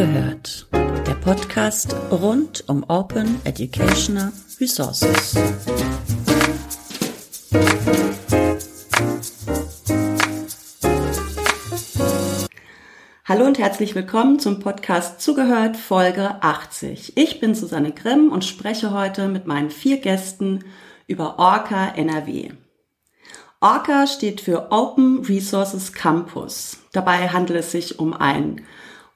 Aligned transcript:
Zugehört. 0.00 0.66
Der 0.72 1.14
Podcast 1.16 1.94
rund 2.10 2.64
um 2.68 2.84
Open 2.88 3.38
Educational 3.44 4.32
Resources. 4.58 5.34
Hallo 13.26 13.44
und 13.44 13.58
herzlich 13.58 13.94
willkommen 13.94 14.38
zum 14.38 14.60
Podcast 14.60 15.20
Zugehört 15.20 15.76
Folge 15.76 16.42
80. 16.42 17.18
Ich 17.18 17.38
bin 17.38 17.54
Susanne 17.54 17.92
Grimm 17.92 18.32
und 18.32 18.46
spreche 18.46 18.92
heute 18.92 19.28
mit 19.28 19.46
meinen 19.46 19.68
vier 19.68 19.98
Gästen 19.98 20.64
über 21.08 21.38
Orca 21.38 21.88
NRW. 21.88 22.52
Orca 23.60 24.06
steht 24.06 24.40
für 24.40 24.72
Open 24.72 25.26
Resources 25.26 25.92
Campus. 25.92 26.78
Dabei 26.92 27.28
handelt 27.28 27.60
es 27.60 27.72
sich 27.72 27.98
um 27.98 28.14
ein 28.14 28.62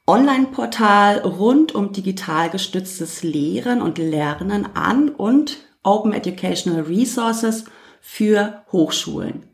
Online-Portal 0.07 1.21
rund 1.21 1.75
um 1.75 1.93
digital 1.93 2.51
gestütztes 2.51 3.23
Lehren 3.23 3.81
und 3.81 3.97
Lernen 3.97 4.69
an 4.75 5.09
und 5.09 5.57
Open 5.83 6.13
Educational 6.13 6.83
Resources 6.83 7.65
für 8.03 8.65
Hochschulen. 8.71 9.45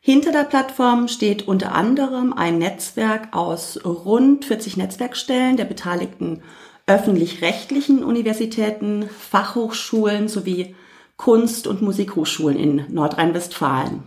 Hinter 0.00 0.32
der 0.32 0.44
Plattform 0.44 1.06
steht 1.06 1.46
unter 1.46 1.74
anderem 1.74 2.32
ein 2.32 2.56
Netzwerk 2.56 3.36
aus 3.36 3.78
rund 3.84 4.46
40 4.46 4.78
Netzwerkstellen 4.78 5.58
der 5.58 5.66
beteiligten 5.66 6.42
öffentlich-rechtlichen 6.86 8.02
Universitäten, 8.02 9.06
Fachhochschulen 9.06 10.28
sowie 10.28 10.74
Kunst- 11.18 11.66
und 11.66 11.82
Musikhochschulen 11.82 12.58
in 12.58 12.86
Nordrhein-Westfalen. 12.88 14.04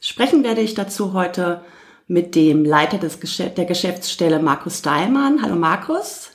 Sprechen 0.00 0.42
werde 0.42 0.62
ich 0.62 0.74
dazu 0.74 1.12
heute 1.12 1.60
mit 2.08 2.34
dem 2.34 2.64
Leiter 2.64 2.98
des 2.98 3.20
Geschäft, 3.20 3.58
der 3.58 3.66
Geschäftsstelle 3.66 4.40
Markus 4.40 4.82
Dahlmann. 4.82 5.42
Hallo 5.42 5.54
Markus. 5.54 6.30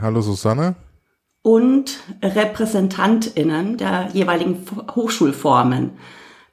Hallo 0.00 0.22
Susanne. 0.22 0.74
Und 1.42 1.98
RepräsentantInnen 2.22 3.76
der 3.76 4.08
jeweiligen 4.14 4.64
Hochschulformen. 4.94 5.92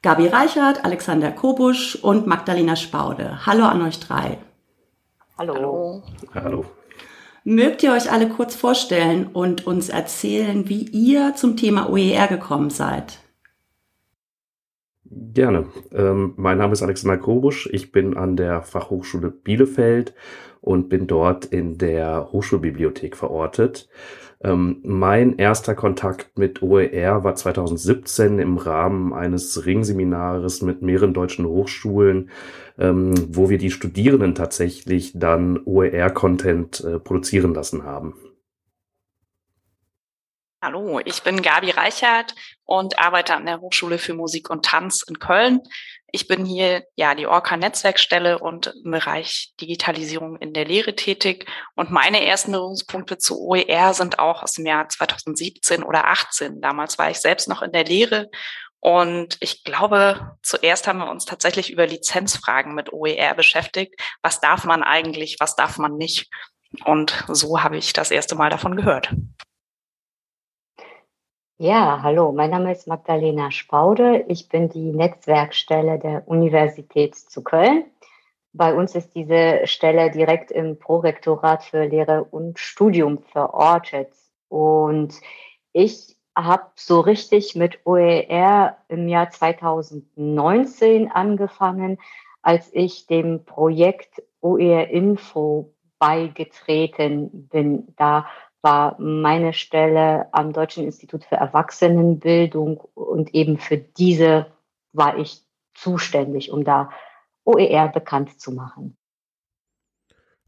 Gabi 0.02 0.26
Reichert, 0.26 0.84
Alexander 0.84 1.32
Kobusch 1.32 1.96
und 1.96 2.26
Magdalena 2.26 2.76
Spaude. 2.76 3.46
Hallo 3.46 3.64
an 3.64 3.80
euch 3.82 4.00
drei. 4.00 4.38
Hallo. 5.38 6.02
Hallo. 6.34 6.66
Mögt 7.44 7.82
ihr 7.82 7.92
euch 7.92 8.12
alle 8.12 8.28
kurz 8.28 8.54
vorstellen 8.54 9.28
und 9.32 9.66
uns 9.66 9.88
erzählen, 9.88 10.68
wie 10.68 10.82
ihr 10.82 11.34
zum 11.34 11.56
Thema 11.56 11.88
OER 11.88 12.28
gekommen 12.28 12.68
seid? 12.68 13.18
Gerne. 15.34 15.66
Ähm, 15.92 16.34
mein 16.36 16.58
Name 16.58 16.72
ist 16.72 16.82
Alexander 16.82 17.16
Kobusch. 17.16 17.68
Ich 17.72 17.90
bin 17.90 18.16
an 18.16 18.36
der 18.36 18.62
Fachhochschule 18.62 19.30
Bielefeld 19.30 20.14
und 20.60 20.88
bin 20.90 21.06
dort 21.06 21.46
in 21.46 21.78
der 21.78 22.28
Hochschulbibliothek 22.32 23.16
verortet. 23.16 23.88
Ähm, 24.44 24.80
mein 24.82 25.38
erster 25.38 25.74
Kontakt 25.74 26.38
mit 26.38 26.62
OER 26.62 27.24
war 27.24 27.34
2017 27.34 28.40
im 28.40 28.58
Rahmen 28.58 29.14
eines 29.14 29.64
Ringseminares 29.64 30.60
mit 30.60 30.82
mehreren 30.82 31.14
deutschen 31.14 31.46
Hochschulen, 31.46 32.30
ähm, 32.78 33.14
wo 33.28 33.48
wir 33.48 33.58
die 33.58 33.70
Studierenden 33.70 34.34
tatsächlich 34.34 35.12
dann 35.14 35.60
OER-Content 35.64 36.84
äh, 36.84 36.98
produzieren 36.98 37.54
lassen 37.54 37.84
haben. 37.84 38.14
Hallo, 40.64 41.00
ich 41.04 41.24
bin 41.24 41.42
Gabi 41.42 41.70
Reichert 41.70 42.36
und 42.64 42.96
arbeite 42.96 43.34
an 43.34 43.46
der 43.46 43.60
Hochschule 43.60 43.98
für 43.98 44.14
Musik 44.14 44.48
und 44.48 44.64
Tanz 44.64 45.02
in 45.02 45.18
Köln. 45.18 45.60
Ich 46.12 46.28
bin 46.28 46.44
hier 46.44 46.84
ja 46.94 47.16
die 47.16 47.26
Orca-Netzwerkstelle 47.26 48.38
und 48.38 48.72
im 48.84 48.92
Bereich 48.92 49.54
Digitalisierung 49.60 50.36
in 50.36 50.52
der 50.52 50.64
Lehre 50.64 50.94
tätig. 50.94 51.50
Und 51.74 51.90
meine 51.90 52.24
ersten 52.24 52.52
Berührungspunkte 52.52 53.18
zu 53.18 53.40
OER 53.40 53.92
sind 53.92 54.20
auch 54.20 54.44
aus 54.44 54.52
dem 54.52 54.64
Jahr 54.64 54.88
2017 54.88 55.82
oder 55.82 56.06
18. 56.06 56.60
Damals 56.60 56.96
war 56.96 57.10
ich 57.10 57.18
selbst 57.18 57.48
noch 57.48 57.62
in 57.62 57.72
der 57.72 57.84
Lehre 57.84 58.30
und 58.78 59.38
ich 59.40 59.64
glaube, 59.64 60.36
zuerst 60.44 60.86
haben 60.86 61.00
wir 61.00 61.10
uns 61.10 61.24
tatsächlich 61.24 61.72
über 61.72 61.88
Lizenzfragen 61.88 62.76
mit 62.76 62.92
OER 62.92 63.34
beschäftigt. 63.34 63.96
Was 64.22 64.38
darf 64.38 64.64
man 64.64 64.84
eigentlich, 64.84 65.38
was 65.40 65.56
darf 65.56 65.78
man 65.78 65.96
nicht? 65.96 66.30
Und 66.84 67.24
so 67.26 67.64
habe 67.64 67.78
ich 67.78 67.92
das 67.92 68.12
erste 68.12 68.36
Mal 68.36 68.48
davon 68.48 68.76
gehört. 68.76 69.12
Ja, 71.62 72.02
hallo, 72.02 72.32
mein 72.32 72.50
Name 72.50 72.72
ist 72.72 72.88
Magdalena 72.88 73.52
Spaude. 73.52 74.24
Ich 74.26 74.48
bin 74.48 74.68
die 74.68 74.90
Netzwerkstelle 74.90 75.96
der 75.96 76.26
Universität 76.26 77.14
zu 77.14 77.44
Köln. 77.44 77.84
Bei 78.52 78.74
uns 78.74 78.96
ist 78.96 79.14
diese 79.14 79.60
Stelle 79.68 80.10
direkt 80.10 80.50
im 80.50 80.76
Prorektorat 80.76 81.62
für 81.62 81.84
Lehre 81.84 82.24
und 82.24 82.58
Studium 82.58 83.22
verortet. 83.22 84.12
Und 84.48 85.14
ich 85.72 86.16
habe 86.36 86.64
so 86.74 86.98
richtig 86.98 87.54
mit 87.54 87.78
OER 87.86 88.76
im 88.88 89.06
Jahr 89.06 89.30
2019 89.30 91.12
angefangen, 91.12 91.98
als 92.42 92.70
ich 92.72 93.06
dem 93.06 93.44
Projekt 93.44 94.20
OER 94.40 94.88
Info 94.88 95.72
beigetreten 96.00 97.46
bin. 97.46 97.94
Da 97.96 98.26
war 98.62 98.96
meine 99.00 99.52
Stelle 99.52 100.32
am 100.32 100.52
Deutschen 100.52 100.84
Institut 100.84 101.24
für 101.24 101.36
Erwachsenenbildung 101.36 102.78
und 102.94 103.34
eben 103.34 103.58
für 103.58 103.76
diese 103.76 104.46
war 104.92 105.18
ich 105.18 105.42
zuständig, 105.74 106.50
um 106.52 106.64
da 106.64 106.90
OER 107.44 107.88
bekannt 107.88 108.40
zu 108.40 108.52
machen. 108.52 108.96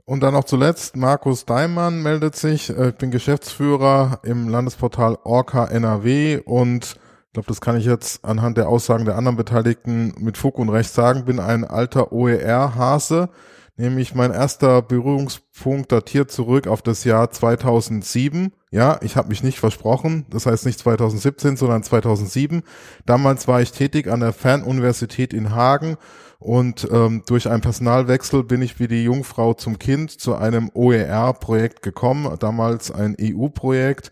Und 0.06 0.20
dann 0.20 0.34
noch 0.34 0.44
zuletzt, 0.44 0.96
Markus 0.96 1.46
Daimann 1.46 2.02
meldet 2.02 2.36
sich. 2.36 2.68
Äh, 2.70 2.90
ich 2.90 2.96
bin 2.96 3.10
Geschäftsführer 3.10 4.20
im 4.22 4.48
Landesportal 4.48 5.18
Orca 5.24 5.64
NRW 5.64 6.40
und 6.44 6.96
ich 7.26 7.32
glaube, 7.32 7.48
das 7.48 7.60
kann 7.60 7.76
ich 7.76 7.86
jetzt 7.86 8.24
anhand 8.24 8.58
der 8.58 8.68
Aussagen 8.68 9.06
der 9.06 9.16
anderen 9.16 9.36
Beteiligten 9.36 10.14
mit 10.18 10.38
Fug 10.38 10.58
und 10.58 10.68
Recht 10.68 10.92
sagen, 10.92 11.24
bin 11.24 11.40
ein 11.40 11.64
alter 11.64 12.12
OER-Hase 12.12 13.30
nämlich 13.76 14.14
mein 14.14 14.30
erster 14.30 14.82
Berührungspunkt 14.82 15.90
datiert 15.90 16.30
zurück 16.30 16.66
auf 16.66 16.82
das 16.82 17.04
Jahr 17.04 17.30
2007. 17.30 18.52
Ja, 18.70 18.98
ich 19.02 19.16
habe 19.16 19.28
mich 19.28 19.42
nicht 19.42 19.58
versprochen, 19.58 20.26
das 20.30 20.46
heißt 20.46 20.66
nicht 20.66 20.78
2017, 20.78 21.56
sondern 21.56 21.82
2007. 21.82 22.62
Damals 23.06 23.48
war 23.48 23.60
ich 23.60 23.72
tätig 23.72 24.08
an 24.08 24.20
der 24.20 24.32
Fernuniversität 24.32 25.32
in 25.32 25.54
Hagen 25.54 25.96
und 26.38 26.88
ähm, 26.92 27.22
durch 27.26 27.48
einen 27.48 27.62
Personalwechsel 27.62 28.44
bin 28.44 28.62
ich 28.62 28.78
wie 28.78 28.88
die 28.88 29.04
Jungfrau 29.04 29.54
zum 29.54 29.78
Kind 29.78 30.10
zu 30.10 30.34
einem 30.34 30.70
OER-Projekt 30.74 31.82
gekommen, 31.82 32.36
damals 32.38 32.90
ein 32.90 33.16
EU-Projekt, 33.20 34.10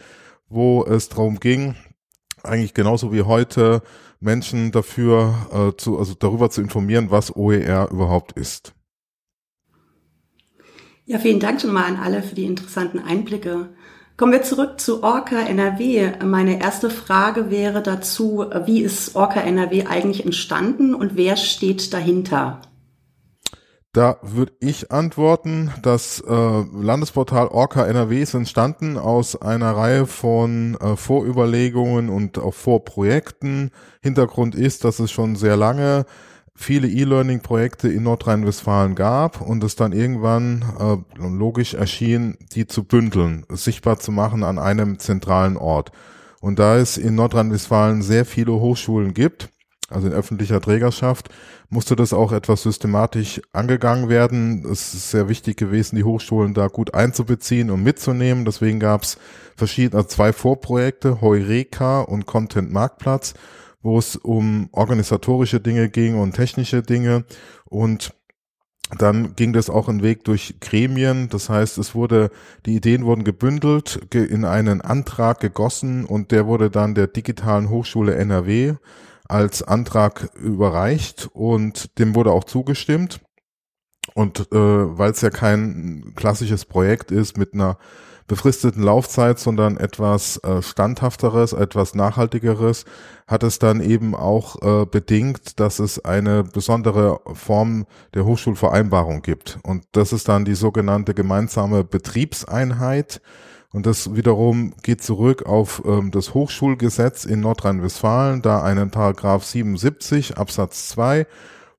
wo 0.48 0.84
es 0.84 1.08
darum 1.08 1.40
ging, 1.40 1.74
eigentlich 2.42 2.74
genauso 2.74 3.12
wie 3.12 3.22
heute 3.22 3.82
Menschen 4.20 4.72
dafür 4.72 5.34
äh, 5.52 5.76
zu, 5.76 5.98
also 5.98 6.14
darüber 6.14 6.50
zu 6.50 6.62
informieren, 6.62 7.10
was 7.10 7.34
OER 7.34 7.90
überhaupt 7.90 8.32
ist. 8.32 8.74
Ja, 11.12 11.18
vielen 11.18 11.40
Dank 11.40 11.60
schon 11.60 11.74
mal 11.74 11.84
an 11.84 11.98
alle 12.02 12.22
für 12.22 12.34
die 12.34 12.46
interessanten 12.46 12.98
Einblicke. 12.98 13.68
Kommen 14.16 14.32
wir 14.32 14.44
zurück 14.44 14.80
zu 14.80 15.02
Orca 15.02 15.40
NRW. 15.42 16.10
Meine 16.24 16.58
erste 16.58 16.88
Frage 16.88 17.50
wäre 17.50 17.82
dazu, 17.82 18.46
wie 18.64 18.80
ist 18.80 19.14
Orca 19.14 19.40
NRW 19.40 19.84
eigentlich 19.84 20.24
entstanden 20.24 20.94
und 20.94 21.14
wer 21.14 21.36
steht 21.36 21.92
dahinter? 21.92 22.62
Da 23.92 24.16
würde 24.22 24.54
ich 24.60 24.90
antworten, 24.90 25.70
das 25.82 26.24
äh, 26.26 26.64
Landesportal 26.72 27.48
Orca 27.48 27.84
NRW 27.84 28.22
ist 28.22 28.32
entstanden 28.32 28.96
aus 28.96 29.36
einer 29.36 29.72
Reihe 29.72 30.06
von 30.06 30.78
äh, 30.80 30.96
Vorüberlegungen 30.96 32.08
und 32.08 32.38
auch 32.38 32.54
Vorprojekten. 32.54 33.70
Hintergrund 34.00 34.54
ist, 34.54 34.84
dass 34.84 34.98
es 34.98 35.10
schon 35.10 35.36
sehr 35.36 35.58
lange 35.58 36.06
viele 36.62 36.88
E-Learning-Projekte 36.88 37.88
in 37.88 38.04
Nordrhein-Westfalen 38.04 38.94
gab 38.94 39.40
und 39.40 39.62
es 39.64 39.76
dann 39.76 39.92
irgendwann 39.92 40.64
äh, 40.78 41.26
logisch 41.26 41.74
erschien, 41.74 42.36
die 42.54 42.66
zu 42.66 42.84
bündeln, 42.84 43.44
sichtbar 43.50 43.98
zu 43.98 44.12
machen 44.12 44.44
an 44.44 44.58
einem 44.58 44.98
zentralen 44.98 45.56
Ort. 45.56 45.92
Und 46.40 46.58
da 46.58 46.76
es 46.76 46.96
in 46.96 47.14
Nordrhein-Westfalen 47.14 48.02
sehr 48.02 48.24
viele 48.24 48.52
Hochschulen 48.52 49.14
gibt, 49.14 49.50
also 49.88 50.08
in 50.08 50.12
öffentlicher 50.12 50.60
Trägerschaft, 50.60 51.28
musste 51.68 51.96
das 51.96 52.12
auch 52.12 52.32
etwas 52.32 52.62
systematisch 52.62 53.40
angegangen 53.52 54.08
werden. 54.08 54.64
Es 54.64 54.94
ist 54.94 55.10
sehr 55.10 55.28
wichtig 55.28 55.56
gewesen, 55.56 55.96
die 55.96 56.04
Hochschulen 56.04 56.54
da 56.54 56.68
gut 56.68 56.94
einzubeziehen 56.94 57.70
und 57.70 57.82
mitzunehmen. 57.82 58.44
Deswegen 58.44 58.80
gab 58.80 59.02
es 59.02 59.18
verschiedene, 59.56 59.98
also 59.98 60.08
zwei 60.08 60.32
Vorprojekte, 60.32 61.20
Heureka 61.20 62.00
und 62.00 62.26
Content 62.26 62.72
Marktplatz 62.72 63.34
wo 63.82 63.98
es 63.98 64.16
um 64.16 64.68
organisatorische 64.72 65.60
Dinge 65.60 65.88
ging 65.90 66.18
und 66.18 66.34
technische 66.34 66.82
Dinge 66.82 67.24
und 67.64 68.14
dann 68.98 69.34
ging 69.36 69.52
das 69.52 69.70
auch 69.70 69.88
einen 69.88 70.02
Weg 70.02 70.24
durch 70.24 70.56
Gremien. 70.60 71.28
Das 71.30 71.48
heißt, 71.48 71.78
es 71.78 71.94
wurde, 71.94 72.30
die 72.66 72.76
Ideen 72.76 73.04
wurden 73.04 73.24
gebündelt, 73.24 74.14
in 74.14 74.44
einen 74.44 74.80
Antrag 74.82 75.40
gegossen 75.40 76.04
und 76.04 76.30
der 76.30 76.46
wurde 76.46 76.70
dann 76.70 76.94
der 76.94 77.06
digitalen 77.06 77.70
Hochschule 77.70 78.14
NRW 78.14 78.74
als 79.28 79.62
Antrag 79.62 80.30
überreicht 80.34 81.30
und 81.32 81.98
dem 81.98 82.14
wurde 82.14 82.32
auch 82.32 82.44
zugestimmt. 82.44 83.20
Und 84.14 84.40
äh, 84.52 84.56
weil 84.98 85.12
es 85.12 85.22
ja 85.22 85.30
kein 85.30 86.12
klassisches 86.16 86.66
Projekt 86.66 87.10
ist 87.10 87.38
mit 87.38 87.54
einer 87.54 87.78
befristeten 88.26 88.82
Laufzeit, 88.82 89.38
sondern 89.38 89.76
etwas 89.76 90.38
äh, 90.38 90.62
standhafteres, 90.62 91.52
etwas 91.52 91.94
nachhaltigeres, 91.94 92.84
hat 93.26 93.42
es 93.42 93.58
dann 93.58 93.80
eben 93.80 94.14
auch 94.14 94.60
äh, 94.62 94.86
bedingt, 94.86 95.60
dass 95.60 95.78
es 95.78 96.04
eine 96.04 96.44
besondere 96.44 97.20
Form 97.34 97.86
der 98.14 98.24
Hochschulvereinbarung 98.24 99.22
gibt. 99.22 99.58
Und 99.62 99.84
das 99.92 100.12
ist 100.12 100.28
dann 100.28 100.44
die 100.44 100.54
sogenannte 100.54 101.14
gemeinsame 101.14 101.84
Betriebseinheit. 101.84 103.20
Und 103.72 103.86
das 103.86 104.14
wiederum 104.14 104.74
geht 104.82 105.02
zurück 105.02 105.46
auf 105.46 105.82
ähm, 105.86 106.10
das 106.10 106.34
Hochschulgesetz 106.34 107.24
in 107.24 107.40
Nordrhein-Westfalen, 107.40 108.42
da 108.42 108.62
einen 108.62 108.90
Paragraph 108.90 109.44
77 109.44 110.36
Absatz 110.36 110.88
2 110.88 111.26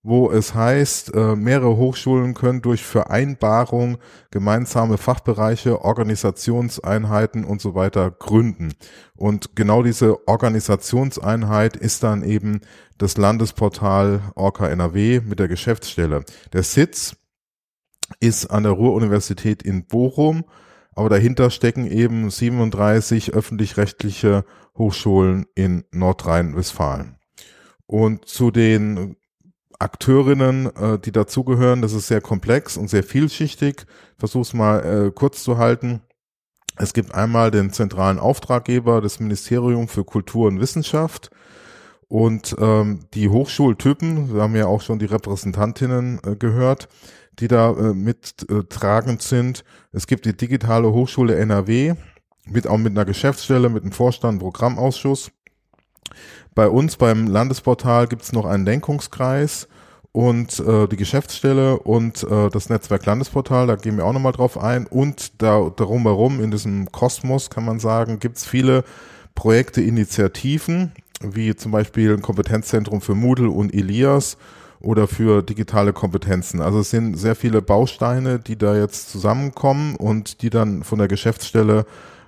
wo 0.04 0.30
es 0.30 0.54
heißt, 0.54 1.14
äh, 1.16 1.36
mehrere 1.38 1.78
Hochschulen 1.78 2.34
können 2.34 2.62
durch 2.62 2.84
Vereinbarung 2.84 3.98
gemeinsame 4.32 4.98
Fachbereiche, 4.98 5.82
Organisationseinheiten 5.84 7.46
und 7.46 7.62
so 7.62 7.74
weiter 7.74 8.12
gründen. 8.12 8.74
Und 9.16 9.56
genau 9.56 9.82
diese 9.82 10.28
Organisationseinheit 10.28 11.78
ist 11.78 12.04
dann 12.04 12.24
eben 12.24 12.60
das 12.98 13.16
Landesportal 13.16 14.20
Orca 14.36 14.68
NRW 14.68 15.22
mit 15.22 15.40
der 15.40 15.48
Geschäftsstelle. 15.48 16.26
Der 16.52 16.64
Sitz 16.64 17.16
ist 18.20 18.48
an 18.48 18.64
der 18.64 18.74
Ruhr-Universität 18.74 19.64
in 19.64 19.86
Bochum, 19.86 20.44
aber 20.96 21.08
dahinter 21.08 21.50
stecken 21.50 21.88
eben 21.88 22.30
37 22.30 23.34
öffentlich-rechtliche 23.34 24.44
Hochschulen 24.78 25.46
in 25.56 25.86
Nordrhein-Westfalen. 25.92 27.16
Und 27.88 28.26
zu 28.28 28.52
den 28.52 29.16
Akteurinnen, 29.80 30.68
äh, 30.76 31.00
die 31.00 31.12
dazugehören. 31.12 31.82
Das 31.82 31.94
ist 31.94 32.08
sehr 32.08 32.22
komplex 32.22 32.78
und 32.78 32.90
sehr 32.90 33.04
vielschichtig. 33.04 33.86
Versuch's 34.18 34.54
mal 34.54 35.08
äh, 35.08 35.12
kurz 35.12 35.44
zu 35.44 35.58
halten. 35.58 36.02
Es 36.76 36.94
gibt 36.94 37.14
einmal 37.14 37.52
den 37.52 37.72
zentralen 37.72 38.20
Auftraggeber, 38.20 39.02
das 39.02 39.20
Ministerium 39.20 39.88
für 39.88 40.04
Kultur 40.04 40.48
und 40.48 40.60
Wissenschaft 40.60 41.30
und 42.08 42.56
ähm, 42.60 43.02
die 43.14 43.30
Hochschultypen. 43.30 44.34
Wir 44.34 44.42
haben 44.42 44.56
ja 44.56 44.66
auch 44.68 44.82
schon 44.82 45.00
die 45.00 45.06
Repräsentantinnen 45.06 46.20
äh, 46.26 46.36
gehört, 46.36 46.90
die 47.40 47.48
da 47.48 47.72
äh, 47.72 47.94
mittragend 47.94 49.22
äh, 49.22 49.26
sind. 49.26 49.64
Es 49.92 50.08
gibt 50.08 50.26
die 50.26 50.36
digitale 50.36 50.92
Hochschule 50.92 51.36
NRW 51.36 51.96
mit 52.46 52.68
auch 52.68 52.78
mit 52.78 52.92
einer 52.92 53.06
Geschäftsstelle, 53.06 53.70
mit 53.70 53.84
einem 53.84 53.94
Vorstand, 53.94 54.40
Programmausschuss. 54.40 55.32
Bei 56.56 56.70
uns 56.70 56.98
beim 56.98 57.28
Landesportal 57.28 58.08
gibt 58.08 58.22
es 58.22 58.32
noch 58.32 58.46
einen 58.46 58.66
Lenkungskreis 58.66 59.68
und 60.12 60.60
äh, 60.60 60.88
die 60.88 60.98
Geschäftsstelle 60.98 61.80
und 61.80 62.24
äh, 62.24 62.50
das 62.50 62.70
Netzwerk 62.70 63.06
Landesportal, 63.08 63.66
da 63.66 63.76
gehen 63.76 63.98
wir 63.98 64.06
auch 64.06 64.14
nochmal 64.14 64.34
drauf 64.34 64.62
ein. 64.62 64.86
Und 64.86 65.42
da 65.42 65.72
darum 65.76 66.04
herum, 66.04 66.40
in 66.44 66.52
diesem 66.52 66.92
Kosmos, 66.92 67.50
kann 67.50 67.66
man 67.66 67.80
sagen, 67.80 68.20
gibt 68.20 68.38
es 68.38 68.46
viele 68.46 68.84
Projekte, 69.34 69.82
Initiativen, 69.82 70.92
wie 71.22 71.56
zum 71.56 71.72
Beispiel 71.72 72.14
ein 72.14 72.22
Kompetenzzentrum 72.22 73.02
für 73.02 73.16
Moodle 73.16 73.50
und 73.50 73.74
Elias 73.74 74.38
oder 74.80 75.08
für 75.08 75.42
digitale 75.42 75.94
Kompetenzen. 75.94 76.62
Also 76.62 76.82
es 76.82 76.92
sind 76.92 77.16
sehr 77.16 77.36
viele 77.36 77.64
Bausteine, 77.64 78.38
die 78.38 78.58
da 78.58 78.76
jetzt 78.76 79.10
zusammenkommen 79.10 79.96
und 79.96 80.44
die 80.44 80.52
dann 80.52 80.84
von 80.84 81.00
der 81.00 81.08
Geschäftsstelle 81.08 81.88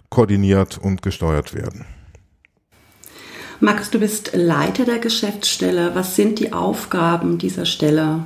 koordiniert 0.09 0.79
und 0.79 1.03
gesteuert 1.03 1.53
werden. 1.53 1.85
Max, 3.59 3.89
du 3.89 3.99
bist 3.99 4.31
Leiter 4.33 4.85
der 4.85 4.99
Geschäftsstelle. 4.99 5.95
Was 5.95 6.15
sind 6.15 6.39
die 6.39 6.51
Aufgaben 6.51 7.37
dieser 7.37 7.65
Stelle? 7.65 8.25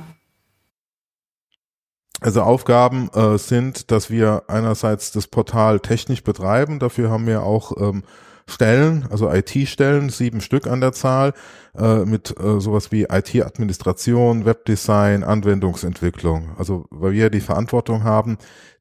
Also 2.20 2.42
Aufgaben 2.42 3.08
äh, 3.14 3.38
sind, 3.38 3.90
dass 3.90 4.10
wir 4.10 4.44
einerseits 4.48 5.12
das 5.12 5.26
Portal 5.26 5.80
technisch 5.80 6.22
betreiben. 6.22 6.78
Dafür 6.78 7.10
haben 7.10 7.26
wir 7.26 7.42
auch 7.42 7.72
ähm, 7.80 8.02
Stellen, 8.46 9.06
also 9.10 9.30
IT-Stellen, 9.30 10.10
sieben 10.10 10.40
Stück 10.40 10.66
an 10.66 10.80
der 10.80 10.92
Zahl, 10.92 11.32
äh, 11.78 12.04
mit 12.04 12.34
äh, 12.38 12.60
sowas 12.60 12.92
wie 12.92 13.04
IT-Administration, 13.04 14.44
Webdesign, 14.44 15.22
Anwendungsentwicklung. 15.22 16.50
Also 16.58 16.86
weil 16.90 17.12
wir 17.12 17.30
die 17.30 17.40
Verantwortung 17.40 18.04
haben, 18.04 18.36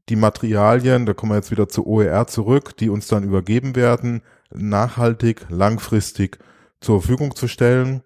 die 0.09 0.15
Materialien, 0.15 1.05
da 1.05 1.13
kommen 1.13 1.31
wir 1.31 1.37
jetzt 1.37 1.51
wieder 1.51 1.69
zu 1.69 1.85
OER 1.85 2.27
zurück, 2.27 2.75
die 2.77 2.89
uns 2.89 3.07
dann 3.07 3.23
übergeben 3.23 3.75
werden, 3.75 4.23
nachhaltig, 4.53 5.45
langfristig 5.49 6.39
zur 6.81 7.01
Verfügung 7.01 7.35
zu 7.35 7.47
stellen. 7.47 8.01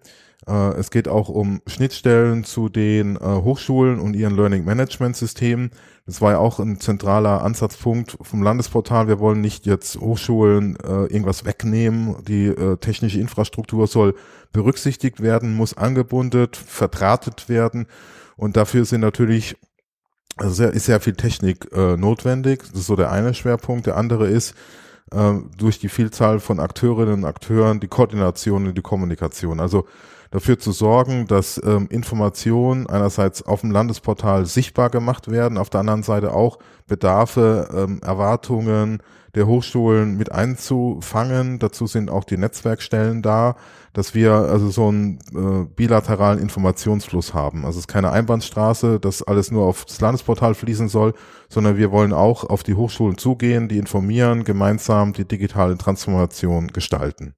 Äh, 0.46 0.74
es 0.74 0.90
geht 0.90 1.08
auch 1.08 1.28
um 1.28 1.62
Schnittstellen 1.66 2.44
zu 2.44 2.68
den 2.68 3.16
äh, 3.16 3.20
Hochschulen 3.20 3.98
und 4.00 4.14
ihren 4.14 4.36
Learning 4.36 4.64
Management 4.64 5.16
Systemen. 5.16 5.70
Das 6.06 6.20
war 6.20 6.32
ja 6.32 6.38
auch 6.38 6.58
ein 6.58 6.80
zentraler 6.80 7.42
Ansatzpunkt 7.42 8.18
vom 8.20 8.42
Landesportal. 8.42 9.08
Wir 9.08 9.20
wollen 9.20 9.40
nicht 9.40 9.64
jetzt 9.64 9.96
Hochschulen 9.96 10.76
äh, 10.76 11.04
irgendwas 11.04 11.46
wegnehmen. 11.46 12.16
Die 12.26 12.52
technische 12.80 13.20
Infrastruktur 13.20 13.86
soll 13.86 14.14
berücksichtigt 14.52 15.22
werden, 15.22 15.54
muss 15.54 15.74
angebunden, 15.74 16.48
verdrahtet 16.52 17.48
werden. 17.48 17.86
Und 18.36 18.56
dafür 18.56 18.84
sind 18.84 19.00
natürlich 19.00 19.56
also 20.36 20.52
sehr, 20.52 20.72
ist 20.72 20.86
sehr 20.86 21.00
viel 21.00 21.14
Technik 21.14 21.74
notwendig. 21.74 22.64
Das 22.70 22.80
ist 22.80 22.86
so 22.86 22.96
der 22.96 23.10
eine 23.10 23.32
Schwerpunkt. 23.34 23.86
Der 23.86 23.96
andere 23.96 24.26
ist, 24.26 24.54
durch 25.56 25.78
die 25.78 25.88
Vielzahl 25.88 26.40
von 26.40 26.60
Akteurinnen 26.60 27.14
und 27.14 27.24
Akteuren 27.24 27.80
die 27.80 27.88
Koordination 27.88 28.66
und 28.66 28.76
die 28.76 28.82
Kommunikation. 28.82 29.60
Also 29.60 29.86
dafür 30.34 30.58
zu 30.58 30.72
sorgen, 30.72 31.28
dass 31.28 31.62
ähm, 31.64 31.86
Informationen 31.90 32.88
einerseits 32.88 33.42
auf 33.42 33.60
dem 33.60 33.70
Landesportal 33.70 34.46
sichtbar 34.46 34.90
gemacht 34.90 35.30
werden, 35.30 35.58
auf 35.58 35.70
der 35.70 35.80
anderen 35.80 36.02
Seite 36.02 36.34
auch 36.34 36.58
Bedarfe, 36.88 37.68
ähm, 37.72 38.00
Erwartungen 38.02 39.00
der 39.34 39.46
Hochschulen 39.46 40.16
mit 40.16 40.32
einzufangen. 40.32 41.58
Dazu 41.58 41.86
sind 41.86 42.10
auch 42.10 42.24
die 42.24 42.36
Netzwerkstellen 42.36 43.22
da, 43.22 43.56
dass 43.92 44.14
wir 44.14 44.32
also 44.32 44.70
so 44.70 44.88
einen 44.88 45.18
äh, 45.34 45.64
bilateralen 45.74 46.38
Informationsfluss 46.38 47.34
haben. 47.34 47.64
Also 47.64 47.78
es 47.78 47.84
ist 47.84 47.88
keine 47.88 48.12
Einbahnstraße, 48.12 49.00
dass 49.00 49.22
alles 49.22 49.50
nur 49.50 49.64
auf 49.66 49.84
das 49.84 50.00
Landesportal 50.00 50.54
fließen 50.54 50.88
soll, 50.88 51.14
sondern 51.48 51.76
wir 51.76 51.90
wollen 51.90 52.12
auch 52.12 52.44
auf 52.44 52.62
die 52.62 52.74
Hochschulen 52.74 53.18
zugehen, 53.18 53.68
die 53.68 53.78
informieren, 53.78 54.44
gemeinsam 54.44 55.12
die 55.12 55.24
digitale 55.24 55.76
Transformation 55.76 56.68
gestalten. 56.68 57.34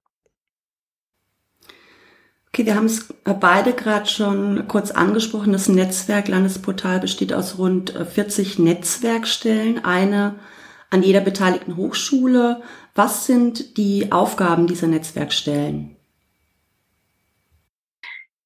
Okay, 2.56 2.64
wir 2.64 2.74
haben 2.74 2.86
es 2.86 3.12
beide 3.22 3.74
gerade 3.74 4.06
schon 4.06 4.66
kurz 4.66 4.90
angesprochen. 4.90 5.52
Das 5.52 5.68
Netzwerk 5.68 6.28
Landesportal 6.28 7.00
besteht 7.00 7.34
aus 7.34 7.58
rund 7.58 7.90
40 7.90 8.58
Netzwerkstellen, 8.58 9.84
eine 9.84 10.36
an 10.96 11.02
jeder 11.02 11.20
beteiligten 11.20 11.76
Hochschule. 11.76 12.62
Was 12.94 13.26
sind 13.26 13.76
die 13.76 14.12
Aufgaben 14.12 14.66
dieser 14.66 14.86
Netzwerkstellen? 14.86 15.94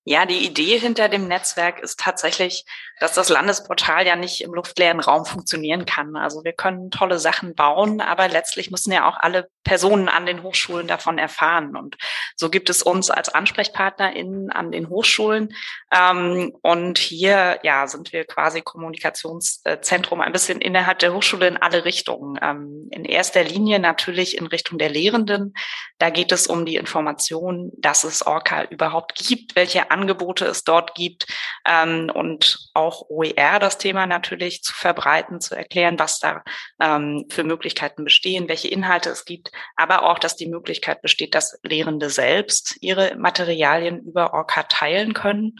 Ja, 0.04 0.26
die 0.26 0.44
Idee 0.44 0.76
hinter 0.78 1.08
dem 1.08 1.28
Netzwerk 1.28 1.78
ist 1.78 2.00
tatsächlich, 2.00 2.64
dass 3.00 3.14
das 3.14 3.30
Landesportal 3.30 4.06
ja 4.06 4.14
nicht 4.14 4.42
im 4.42 4.52
luftleeren 4.52 5.00
Raum 5.00 5.24
funktionieren 5.24 5.86
kann. 5.86 6.16
Also 6.16 6.44
wir 6.44 6.52
können 6.52 6.90
tolle 6.90 7.18
Sachen 7.18 7.54
bauen, 7.54 8.02
aber 8.02 8.28
letztlich 8.28 8.70
müssen 8.70 8.92
ja 8.92 9.08
auch 9.08 9.16
alle 9.18 9.48
Personen 9.64 10.08
an 10.08 10.26
den 10.26 10.42
Hochschulen 10.42 10.86
davon 10.86 11.16
erfahren. 11.16 11.76
Und 11.76 11.96
so 12.36 12.50
gibt 12.50 12.68
es 12.68 12.82
uns 12.82 13.10
als 13.10 13.30
AnsprechpartnerInnen 13.30 14.50
an 14.50 14.70
den 14.70 14.90
Hochschulen. 14.90 15.54
Ähm, 15.90 16.54
und 16.60 16.98
hier 16.98 17.58
ja 17.62 17.86
sind 17.86 18.12
wir 18.12 18.26
quasi 18.26 18.60
Kommunikationszentrum 18.60 20.20
ein 20.20 20.32
bisschen 20.32 20.60
innerhalb 20.60 20.98
der 20.98 21.14
Hochschule 21.14 21.48
in 21.48 21.56
alle 21.56 21.86
Richtungen. 21.86 22.38
Ähm, 22.42 22.88
in 22.90 23.06
erster 23.06 23.44
Linie 23.44 23.78
natürlich 23.78 24.36
in 24.36 24.46
Richtung 24.46 24.78
der 24.78 24.90
Lehrenden. 24.90 25.54
Da 25.96 26.10
geht 26.10 26.32
es 26.32 26.46
um 26.46 26.66
die 26.66 26.76
Information, 26.76 27.70
dass 27.78 28.04
es 28.04 28.26
Orca 28.26 28.64
überhaupt 28.64 29.14
gibt, 29.14 29.56
welche 29.56 29.90
Angebote 29.90 30.44
es 30.44 30.64
dort 30.64 30.94
gibt 30.94 31.26
ähm, 31.66 32.10
und 32.12 32.68
auch 32.74 32.89
OER 33.08 33.58
das 33.58 33.78
Thema 33.78 34.06
natürlich 34.06 34.62
zu 34.62 34.72
verbreiten, 34.72 35.40
zu 35.40 35.54
erklären, 35.54 35.98
was 35.98 36.18
da 36.18 36.42
ähm, 36.80 37.26
für 37.28 37.44
Möglichkeiten 37.44 38.04
bestehen, 38.04 38.48
welche 38.48 38.68
Inhalte 38.68 39.10
es 39.10 39.24
gibt, 39.24 39.50
aber 39.76 40.04
auch, 40.04 40.18
dass 40.18 40.36
die 40.36 40.48
Möglichkeit 40.48 41.02
besteht, 41.02 41.34
dass 41.34 41.58
Lehrende 41.62 42.10
selbst 42.10 42.76
ihre 42.80 43.16
Materialien 43.16 44.00
über 44.00 44.34
Orca 44.34 44.64
teilen 44.64 45.14
können. 45.14 45.56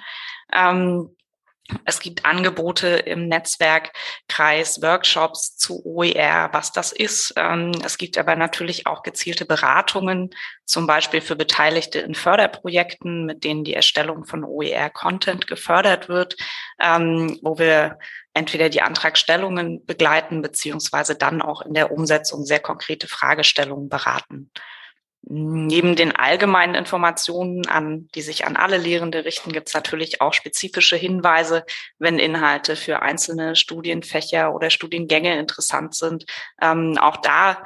Ähm, 0.53 1.17
es 1.85 2.01
gibt 2.01 2.25
Angebote 2.25 2.89
im 2.89 3.29
Netzwerkkreis, 3.29 4.83
Workshops 4.83 5.57
zu 5.57 5.85
OER, 5.85 6.51
was 6.53 6.73
das 6.73 6.93
ist. 6.93 7.35
Ähm, 7.37 7.73
es 7.85 7.99
gibt 7.99 8.19
aber 8.19 8.37
natürlich 8.37 8.87
auch 8.87 9.03
gezielte 9.03 9.45
Beratungen, 9.45 10.31
zum 10.65 10.87
Beispiel 10.87 11.21
für 11.21 11.37
Beteiligte 11.37 11.99
in 11.99 12.15
Förderprojekten, 12.15 13.27
mit 13.27 13.45
denen 13.45 13.65
die 13.65 13.75
Erstellung 13.75 14.25
von 14.25 14.45
OER-Content 14.45 15.47
gefördert 15.47 16.09
wird, 16.09 16.37
ähm, 16.81 17.39
wo 17.43 17.59
wir 17.59 17.99
entweder 18.35 18.69
die 18.69 18.83
Antragstellungen 18.83 19.85
begleiten, 19.85 20.43
beziehungsweise 20.43 21.17
dann 21.17 21.43
auch 21.43 21.63
in 21.63 21.75
der 21.75 21.91
Umsetzung 21.91 22.45
sehr 22.45 22.61
konkrete 22.61 23.09
Fragestellungen 23.09 23.89
beraten. 23.89 24.51
Neben 25.23 25.97
den 25.97 26.17
allgemeinen 26.17 26.75
Informationen, 26.75 27.67
an, 27.67 28.09
die 28.15 28.23
sich 28.23 28.47
an 28.47 28.57
alle 28.57 28.79
Lehrende 28.79 29.25
richten, 29.25 29.53
gibt 29.53 29.69
es 29.69 29.75
natürlich 29.75 30.21
auch 30.21 30.33
spezifische 30.33 30.97
Hinweise, 30.97 31.65
wenn 31.99 32.19
Inhalte 32.19 32.75
für 32.75 33.03
einzelne 33.03 33.55
Studienfächer 33.55 34.55
oder 34.55 34.71
Studiengänge 34.71 35.39
interessant 35.39 35.95
sind. 35.95 36.25
Ähm, 36.61 36.97
auch 36.99 37.19
da 37.19 37.63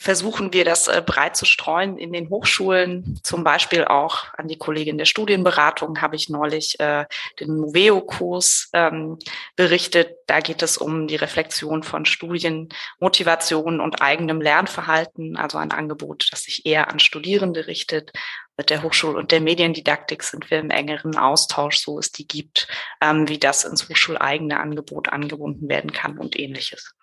versuchen 0.00 0.54
wir 0.54 0.64
das 0.64 0.88
äh, 0.88 1.02
breit 1.04 1.36
zu 1.36 1.44
streuen 1.44 1.98
in 1.98 2.14
den 2.14 2.30
Hochschulen. 2.30 3.20
Zum 3.22 3.44
Beispiel 3.44 3.84
auch 3.84 4.24
an 4.32 4.48
die 4.48 4.56
Kollegin 4.56 4.96
der 4.96 5.04
Studienberatung 5.04 6.00
habe 6.00 6.16
ich 6.16 6.30
neulich 6.30 6.80
äh, 6.80 7.04
den 7.38 7.58
Moveo-Kurs 7.58 8.70
ähm, 8.72 9.18
berichtet. 9.56 10.16
Da 10.26 10.40
geht 10.40 10.62
es 10.62 10.78
um 10.78 11.06
die 11.06 11.16
Reflexion 11.16 11.82
von 11.82 12.06
Studienmotivation 12.06 13.80
und 13.80 14.00
eigenem 14.00 14.40
Lernverhalten, 14.40 15.36
also 15.36 15.58
ein 15.58 15.70
Angebot, 15.70 16.28
das 16.32 16.44
sich 16.44 16.64
eher 16.64 16.90
an 16.90 16.98
Studierende 16.98 17.66
richtet. 17.66 18.10
Mit 18.56 18.70
der 18.70 18.82
Hochschul- 18.82 19.16
und 19.16 19.32
der 19.32 19.40
Mediendidaktik 19.42 20.22
sind 20.22 20.50
wir 20.50 20.60
im 20.60 20.70
engeren 20.70 21.16
Austausch, 21.16 21.76
so 21.76 21.98
es 21.98 22.10
die 22.10 22.26
gibt, 22.26 22.68
ähm, 23.02 23.28
wie 23.28 23.38
das 23.38 23.64
ins 23.64 23.88
hochschuleigene 23.90 24.60
Angebot 24.60 25.10
angebunden 25.10 25.68
werden 25.68 25.92
kann 25.92 26.16
und 26.16 26.38
ähnliches. 26.38 26.94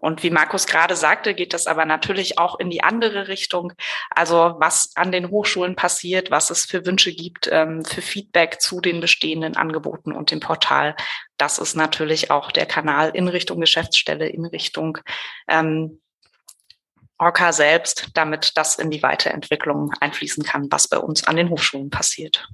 Und 0.00 0.22
wie 0.22 0.30
Markus 0.30 0.66
gerade 0.66 0.96
sagte, 0.96 1.34
geht 1.34 1.54
das 1.54 1.66
aber 1.66 1.84
natürlich 1.84 2.38
auch 2.38 2.58
in 2.58 2.70
die 2.70 2.82
andere 2.82 3.28
Richtung. 3.28 3.72
Also 4.10 4.56
was 4.58 4.92
an 4.94 5.12
den 5.12 5.30
Hochschulen 5.30 5.76
passiert, 5.76 6.30
was 6.30 6.50
es 6.50 6.66
für 6.66 6.86
Wünsche 6.86 7.12
gibt, 7.12 7.48
ähm, 7.50 7.84
für 7.84 8.02
Feedback 8.02 8.60
zu 8.60 8.80
den 8.80 9.00
bestehenden 9.00 9.56
Angeboten 9.56 10.12
und 10.12 10.30
dem 10.30 10.40
Portal. 10.40 10.96
Das 11.36 11.58
ist 11.58 11.74
natürlich 11.74 12.30
auch 12.30 12.52
der 12.52 12.66
Kanal 12.66 13.10
in 13.14 13.28
Richtung 13.28 13.60
Geschäftsstelle, 13.60 14.28
in 14.28 14.44
Richtung 14.44 14.98
ähm, 15.48 16.00
Orca 17.18 17.52
selbst, 17.52 18.10
damit 18.14 18.56
das 18.56 18.76
in 18.76 18.90
die 18.90 19.02
Weiterentwicklung 19.02 19.92
einfließen 20.00 20.44
kann, 20.44 20.70
was 20.70 20.88
bei 20.88 20.98
uns 20.98 21.24
an 21.24 21.36
den 21.36 21.50
Hochschulen 21.50 21.90
passiert. 21.90 22.48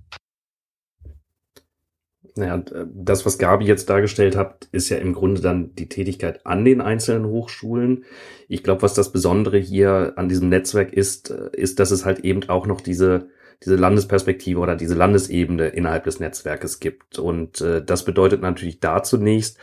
Naja, 2.36 2.64
das, 2.92 3.24
was 3.24 3.38
Gabi 3.38 3.64
jetzt 3.64 3.88
dargestellt 3.88 4.36
hat, 4.36 4.66
ist 4.72 4.88
ja 4.88 4.96
im 4.96 5.12
Grunde 5.12 5.40
dann 5.40 5.74
die 5.76 5.88
Tätigkeit 5.88 6.44
an 6.44 6.64
den 6.64 6.80
einzelnen 6.80 7.26
Hochschulen. 7.26 8.04
Ich 8.48 8.64
glaube, 8.64 8.82
was 8.82 8.94
das 8.94 9.12
Besondere 9.12 9.56
hier 9.56 10.14
an 10.16 10.28
diesem 10.28 10.48
Netzwerk 10.48 10.92
ist, 10.92 11.30
ist, 11.30 11.78
dass 11.78 11.92
es 11.92 12.04
halt 12.04 12.20
eben 12.20 12.48
auch 12.48 12.66
noch 12.66 12.80
diese, 12.80 13.28
diese 13.64 13.76
Landesperspektive 13.76 14.58
oder 14.58 14.74
diese 14.74 14.96
Landesebene 14.96 15.68
innerhalb 15.68 16.04
des 16.04 16.18
Netzwerkes 16.18 16.80
gibt. 16.80 17.20
Und 17.20 17.60
äh, 17.60 17.84
das 17.84 18.04
bedeutet 18.04 18.42
natürlich 18.42 18.80
da 18.80 19.04
zunächst, 19.04 19.56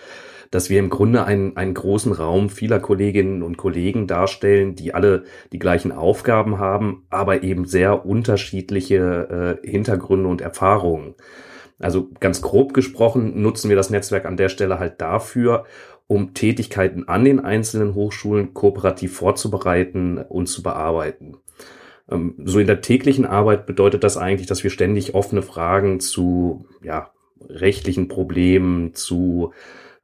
dass 0.50 0.70
wir 0.70 0.80
im 0.80 0.90
Grunde 0.90 1.26
einen, 1.26 1.58
einen 1.58 1.74
großen 1.74 2.14
Raum 2.14 2.50
vieler 2.50 2.80
Kolleginnen 2.80 3.44
und 3.44 3.58
Kollegen 3.58 4.08
darstellen, 4.08 4.76
die 4.76 4.94
alle 4.94 5.24
die 5.52 5.60
gleichen 5.60 5.92
Aufgaben 5.92 6.58
haben, 6.58 7.06
aber 7.10 7.44
eben 7.44 7.66
sehr 7.66 8.06
unterschiedliche 8.06 9.60
äh, 9.64 9.70
Hintergründe 9.70 10.30
und 10.30 10.40
Erfahrungen. 10.40 11.16
Also 11.82 12.10
ganz 12.20 12.42
grob 12.42 12.74
gesprochen 12.74 13.42
nutzen 13.42 13.70
wir 13.70 13.76
das 13.76 13.90
Netzwerk 13.90 14.26
an 14.26 14.38
der 14.38 14.50
Stelle 14.50 14.80
halt 14.80 15.02
dafür, 15.02 15.66
um 16.08 16.34
Tätigkeiten 16.34 17.08
an 17.08 17.24
den 17.24 17.40
einzelnen 17.40 17.96
Hochschulen 17.96 18.54
kooperativ 18.54 19.16
vorzubereiten 19.16 20.18
und 20.18 20.48
zu 20.48 20.62
bearbeiten. 20.62 21.38
Ähm, 22.10 22.36
so 22.44 22.60
in 22.60 22.68
der 22.68 22.82
täglichen 22.82 23.26
Arbeit 23.26 23.66
bedeutet 23.66 24.04
das 24.04 24.18
eigentlich, 24.18 24.48
dass 24.48 24.64
wir 24.64 24.70
ständig 24.70 25.16
offene 25.16 25.42
Fragen 25.42 26.00
zu 26.00 26.66
ja, 26.84 27.12
rechtlichen 27.50 28.08
Problemen, 28.08 28.94
zu 28.94 29.54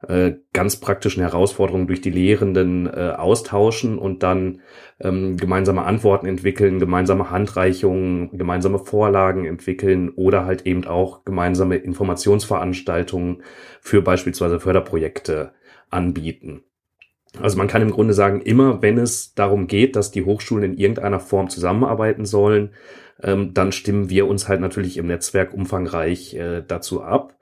äh, 0.06 0.34
ganz 0.52 0.76
praktischen 0.76 1.22
Herausforderungen 1.22 1.88
durch 1.88 2.00
die 2.00 2.10
Lehrenden 2.10 2.86
äh, 2.86 3.14
austauschen 3.16 3.98
und 3.98 4.22
dann 4.22 4.60
ähm, 5.00 5.36
gemeinsame 5.36 5.82
Antworten 5.82 6.26
entwickeln, 6.26 6.78
gemeinsame 6.78 7.30
Handreichungen, 7.30 8.30
gemeinsame 8.36 8.78
Vorlagen 8.78 9.44
entwickeln 9.44 10.10
oder 10.10 10.44
halt 10.44 10.66
eben 10.66 10.86
auch 10.86 11.24
gemeinsame 11.24 11.76
Informationsveranstaltungen 11.76 13.42
für 13.80 14.02
beispielsweise 14.02 14.60
Förderprojekte 14.60 15.52
anbieten. 15.90 16.62
Also 17.40 17.58
man 17.58 17.68
kann 17.68 17.82
im 17.82 17.90
Grunde 17.90 18.14
sagen, 18.14 18.40
immer 18.40 18.82
wenn 18.82 18.98
es 18.98 19.34
darum 19.34 19.66
geht, 19.66 19.96
dass 19.96 20.10
die 20.10 20.24
Hochschulen 20.24 20.72
in 20.72 20.78
irgendeiner 20.78 21.20
Form 21.20 21.50
zusammenarbeiten 21.50 22.24
sollen, 22.24 22.70
ähm, 23.22 23.52
dann 23.52 23.72
stimmen 23.72 24.10
wir 24.10 24.26
uns 24.26 24.48
halt 24.48 24.60
natürlich 24.60 24.96
im 24.96 25.06
Netzwerk 25.06 25.52
umfangreich 25.52 26.34
äh, 26.34 26.62
dazu 26.66 27.02
ab. 27.02 27.37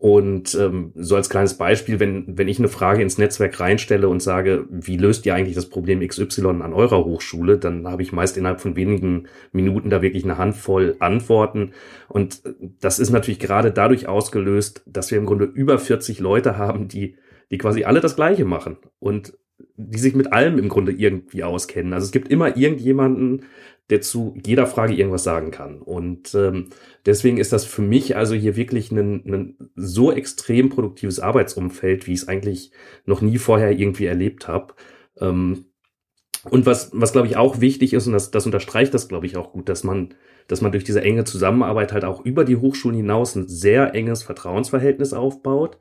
Und 0.00 0.54
ähm, 0.54 0.92
so 0.94 1.14
als 1.14 1.28
kleines 1.28 1.58
Beispiel, 1.58 2.00
wenn, 2.00 2.38
wenn 2.38 2.48
ich 2.48 2.58
eine 2.58 2.68
Frage 2.68 3.02
ins 3.02 3.18
Netzwerk 3.18 3.60
reinstelle 3.60 4.08
und 4.08 4.22
sage, 4.22 4.64
wie 4.70 4.96
löst 4.96 5.26
ihr 5.26 5.34
eigentlich 5.34 5.56
das 5.56 5.68
Problem 5.68 6.00
XY 6.00 6.62
an 6.62 6.72
eurer 6.72 7.04
Hochschule, 7.04 7.58
dann 7.58 7.86
habe 7.86 8.00
ich 8.00 8.10
meist 8.10 8.38
innerhalb 8.38 8.62
von 8.62 8.76
wenigen 8.76 9.28
Minuten 9.52 9.90
da 9.90 10.00
wirklich 10.00 10.24
eine 10.24 10.38
Handvoll 10.38 10.96
Antworten. 11.00 11.72
Und 12.08 12.40
das 12.80 12.98
ist 12.98 13.10
natürlich 13.10 13.40
gerade 13.40 13.72
dadurch 13.72 14.08
ausgelöst, 14.08 14.82
dass 14.86 15.10
wir 15.10 15.18
im 15.18 15.26
Grunde 15.26 15.44
über 15.44 15.78
40 15.78 16.18
Leute 16.18 16.56
haben, 16.56 16.88
die, 16.88 17.16
die 17.50 17.58
quasi 17.58 17.84
alle 17.84 18.00
das 18.00 18.16
Gleiche 18.16 18.46
machen 18.46 18.78
und 19.00 19.34
die 19.76 19.98
sich 19.98 20.14
mit 20.14 20.32
allem 20.32 20.58
im 20.58 20.70
Grunde 20.70 20.92
irgendwie 20.92 21.44
auskennen. 21.44 21.92
Also 21.92 22.06
es 22.06 22.12
gibt 22.12 22.28
immer 22.28 22.56
irgendjemanden, 22.56 23.42
der 23.90 24.00
zu 24.00 24.34
jeder 24.44 24.66
Frage 24.66 24.94
irgendwas 24.94 25.24
sagen 25.24 25.50
kann. 25.50 25.82
Und 25.82 26.34
ähm, 26.34 26.68
deswegen 27.06 27.38
ist 27.38 27.52
das 27.52 27.64
für 27.64 27.82
mich 27.82 28.16
also 28.16 28.34
hier 28.34 28.56
wirklich 28.56 28.90
ein, 28.92 29.22
ein 29.26 29.70
so 29.74 30.12
extrem 30.12 30.68
produktives 30.68 31.20
Arbeitsumfeld, 31.20 32.06
wie 32.06 32.12
ich 32.12 32.20
es 32.20 32.28
eigentlich 32.28 32.70
noch 33.04 33.20
nie 33.20 33.38
vorher 33.38 33.72
irgendwie 33.72 34.06
erlebt 34.06 34.48
habe. 34.48 34.74
Ähm, 35.20 35.66
und 36.44 36.64
was, 36.64 36.90
was 36.94 37.12
glaube 37.12 37.26
ich 37.26 37.36
auch 37.36 37.60
wichtig 37.60 37.92
ist, 37.92 38.06
und 38.06 38.14
das, 38.14 38.30
das 38.30 38.46
unterstreicht 38.46 38.94
das, 38.94 39.08
glaube 39.08 39.26
ich, 39.26 39.36
auch 39.36 39.52
gut, 39.52 39.68
dass 39.68 39.84
man, 39.84 40.14
dass 40.48 40.62
man 40.62 40.72
durch 40.72 40.84
diese 40.84 41.02
enge 41.02 41.24
Zusammenarbeit 41.24 41.92
halt 41.92 42.04
auch 42.04 42.24
über 42.24 42.44
die 42.44 42.56
Hochschulen 42.56 42.96
hinaus 42.96 43.34
ein 43.34 43.46
sehr 43.48 43.94
enges 43.94 44.22
Vertrauensverhältnis 44.22 45.12
aufbaut. 45.12 45.76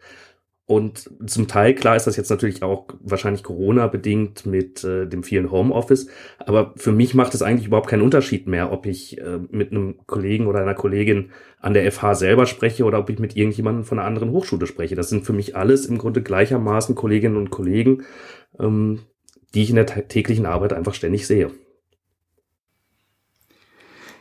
Und 0.69 1.09
zum 1.25 1.47
Teil, 1.47 1.73
klar 1.73 1.95
ist 1.95 2.05
das 2.05 2.15
jetzt 2.15 2.29
natürlich 2.29 2.61
auch 2.61 2.85
wahrscheinlich 2.99 3.41
Corona-bedingt 3.41 4.45
mit 4.45 4.83
äh, 4.83 5.07
dem 5.07 5.23
vielen 5.23 5.49
Homeoffice. 5.49 6.09
Aber 6.37 6.75
für 6.75 6.91
mich 6.91 7.15
macht 7.15 7.33
es 7.33 7.41
eigentlich 7.41 7.65
überhaupt 7.65 7.89
keinen 7.89 8.03
Unterschied 8.03 8.45
mehr, 8.45 8.71
ob 8.71 8.85
ich 8.85 9.17
äh, 9.17 9.39
mit 9.49 9.71
einem 9.71 9.95
Kollegen 10.05 10.45
oder 10.45 10.61
einer 10.61 10.75
Kollegin 10.75 11.31
an 11.59 11.73
der 11.73 11.91
FH 11.91 12.13
selber 12.13 12.45
spreche 12.45 12.83
oder 12.83 12.99
ob 12.99 13.09
ich 13.09 13.17
mit 13.17 13.35
irgendjemandem 13.35 13.83
von 13.83 13.97
einer 13.97 14.07
anderen 14.07 14.29
Hochschule 14.29 14.67
spreche. 14.67 14.93
Das 14.93 15.09
sind 15.09 15.25
für 15.25 15.33
mich 15.33 15.55
alles 15.55 15.87
im 15.87 15.97
Grunde 15.97 16.21
gleichermaßen 16.21 16.93
Kolleginnen 16.93 17.37
und 17.37 17.49
Kollegen, 17.49 18.03
ähm, 18.59 18.99
die 19.55 19.63
ich 19.63 19.71
in 19.71 19.75
der 19.75 19.87
täglichen 19.87 20.45
Arbeit 20.45 20.73
einfach 20.73 20.93
ständig 20.93 21.25
sehe. 21.25 21.49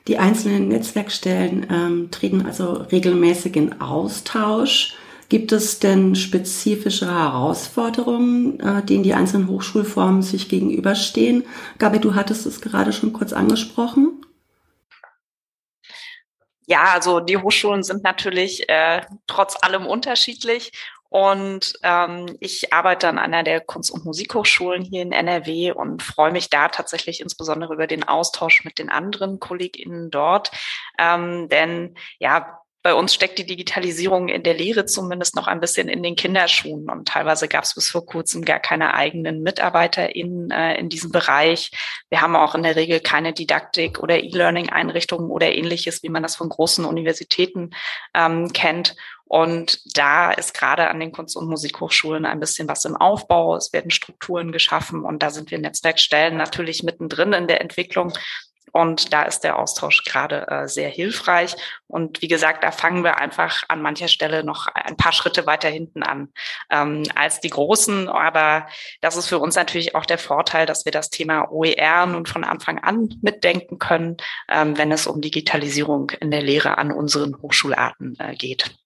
Die 0.07 0.17
einzelnen 0.17 0.69
Netzwerkstellen 0.69 1.67
ähm, 1.71 2.11
treten 2.11 2.47
also 2.47 2.73
regelmäßig 2.73 3.55
in 3.55 3.83
Austausch. 3.83 4.97
Gibt 5.29 5.53
es 5.53 5.79
denn 5.79 6.15
spezifische 6.15 7.07
Herausforderungen, 7.07 8.61
äh, 8.61 8.83
denen 8.83 9.03
die 9.03 9.13
einzelnen 9.13 9.49
Hochschulformen 9.49 10.23
sich 10.23 10.49
gegenüberstehen? 10.49 11.45
Gabi, 11.79 11.99
du 11.99 12.15
hattest 12.15 12.47
es 12.47 12.63
gerade 12.63 12.93
schon 12.95 13.13
kurz 13.13 13.35
angesprochen. 13.35 14.25
Ja, 16.67 16.85
also 16.95 17.21
die 17.21 17.37
Hochschulen 17.37 17.83
sind 17.83 18.05
natürlich 18.05 18.69
äh, 18.69 19.03
trotz 19.27 19.57
allem 19.63 19.87
unterschiedlich. 19.87 20.73
Und 21.11 21.73
ähm, 21.83 22.37
ich 22.41 22.73
arbeite 22.73 23.09
an 23.09 23.19
einer 23.19 23.43
der 23.43 23.61
Kunst- 23.61 23.91
und 23.91 24.05
Musikhochschulen 24.05 24.83
hier 24.83 25.03
in 25.03 25.13
NRW 25.13 25.73
und 25.73 26.03
freue 26.03 26.33
mich 26.33 26.51
da 26.51 26.69
tatsächlich 26.69 27.21
insbesondere 27.21 27.73
über 27.73 27.87
den 27.87 28.05
Austausch 28.05 28.65
mit 28.65 28.79
den 28.79 28.91
anderen 28.91 29.41
KollegInnen 29.41 30.11
dort. 30.11 30.51
Ähm, 30.99 31.49
denn 31.49 31.95
ja, 32.19 32.58
bei 32.89 32.95
uns 32.95 33.13
steckt 33.13 33.39
die 33.39 33.45
Digitalisierung 33.45 34.31
in 34.31 34.43
der 34.43 34.55
Lehre 34.55 34.87
zumindest 34.87 35.37
noch 35.37 35.47
ein 35.47 35.61
bisschen 35.61 35.91
in 35.91 36.03
den 36.03 36.17
Kinderschuhen 36.17 36.89
und 36.89 37.07
teilweise 37.07 37.47
gab 37.47 37.65
es 37.65 37.75
bis 37.75 37.91
vor 37.91 38.07
kurzem 38.07 38.47
gar 38.47 38.61
keine 38.61 38.95
eigenen 38.95 39.43
Mitarbeiter 39.43 40.17
in, 40.17 40.51
äh, 40.51 40.77
in 40.77 40.89
diesem 40.89 41.13
Bereich. 41.13 41.71
Wir 42.09 42.23
haben 42.23 42.35
auch 42.35 42.55
in 42.55 42.63
der 42.63 42.77
Regel 42.77 43.01
keine 43.01 43.35
Didaktik 43.35 43.99
oder 43.99 44.25
E-Learning-Einrichtungen 44.25 45.29
oder 45.31 45.53
ähnliches, 45.53 46.03
wie 46.03 46.09
man 46.09 46.23
das 46.23 46.37
von 46.37 46.49
großen 46.49 46.87
Universitäten 46.87 47.73
ähm, 48.15 48.55
kennt. 48.55 48.97
Und 49.27 49.83
da 49.95 50.33
ist 50.33 50.55
gerade 50.55 50.89
an 50.89 50.99
den 50.99 51.13
Kunst- 51.13 51.37
und 51.37 51.47
Musikhochschulen 51.47 52.25
ein 52.25 52.41
bisschen 52.41 52.69
was 52.69 52.87
im 52.87 52.97
Aufbau. 52.97 53.55
Es 53.57 53.75
werden 53.75 53.91
Strukturen 53.91 54.51
geschaffen 54.51 55.05
und 55.05 55.23
da 55.23 55.29
sind 55.29 55.51
wir 55.51 55.59
Netzwerkstellen 55.59 56.39
natürlich 56.39 56.83
mittendrin 56.83 57.35
in 57.35 57.49
der 57.49 57.61
Entwicklung 57.61 58.15
und 58.79 59.13
da 59.13 59.25
ist 59.25 59.41
der 59.41 59.59
Austausch 59.59 60.05
gerade 60.05 60.47
äh, 60.47 60.69
sehr 60.69 60.89
hilfreich. 60.89 61.57
Und 61.89 62.23
wie 62.23 62.29
gesagt, 62.29 62.63
da 62.63 62.71
fangen 62.71 63.03
wir 63.03 63.17
einfach 63.17 63.65
an 63.67 63.83
mancher 63.83 64.07
Stelle 64.07 64.45
noch 64.45 64.69
ein 64.69 64.97
paar 64.97 65.11
Schritte 65.11 65.47
weiter 65.47 65.69
hinten 65.69 66.05
an 66.05 66.29
ähm, 66.71 67.03
als 67.17 67.41
die 67.41 67.51
Großen. 67.51 68.09
Aber 68.09 68.69
das 69.01 69.17
ist 69.17 69.27
für 69.27 69.41
uns 69.41 69.57
natürlich 69.57 69.97
auch 69.97 70.07
der 70.07 70.19
Vorteil, 70.19 70.65
dass 70.65 70.85
wir 70.85 70.93
das 70.93 71.11
Thema 71.11 71.51
OER 71.51 72.07
nun 72.07 72.25
von 72.25 72.45
Anfang 72.45 72.79
an 72.79 73.09
mitdenken 73.21 73.81
können, 73.81 74.17
ähm, 74.49 74.79
wenn 74.79 74.93
es 74.93 75.09
um 75.09 75.21
Digitalisierung 75.21 76.11
in 76.11 76.31
der 76.31 76.43
Lehre 76.43 76.79
an 76.79 76.93
unseren 76.93 77.37
Hochschularten 77.43 78.17
äh, 78.21 78.37
geht. 78.37 78.77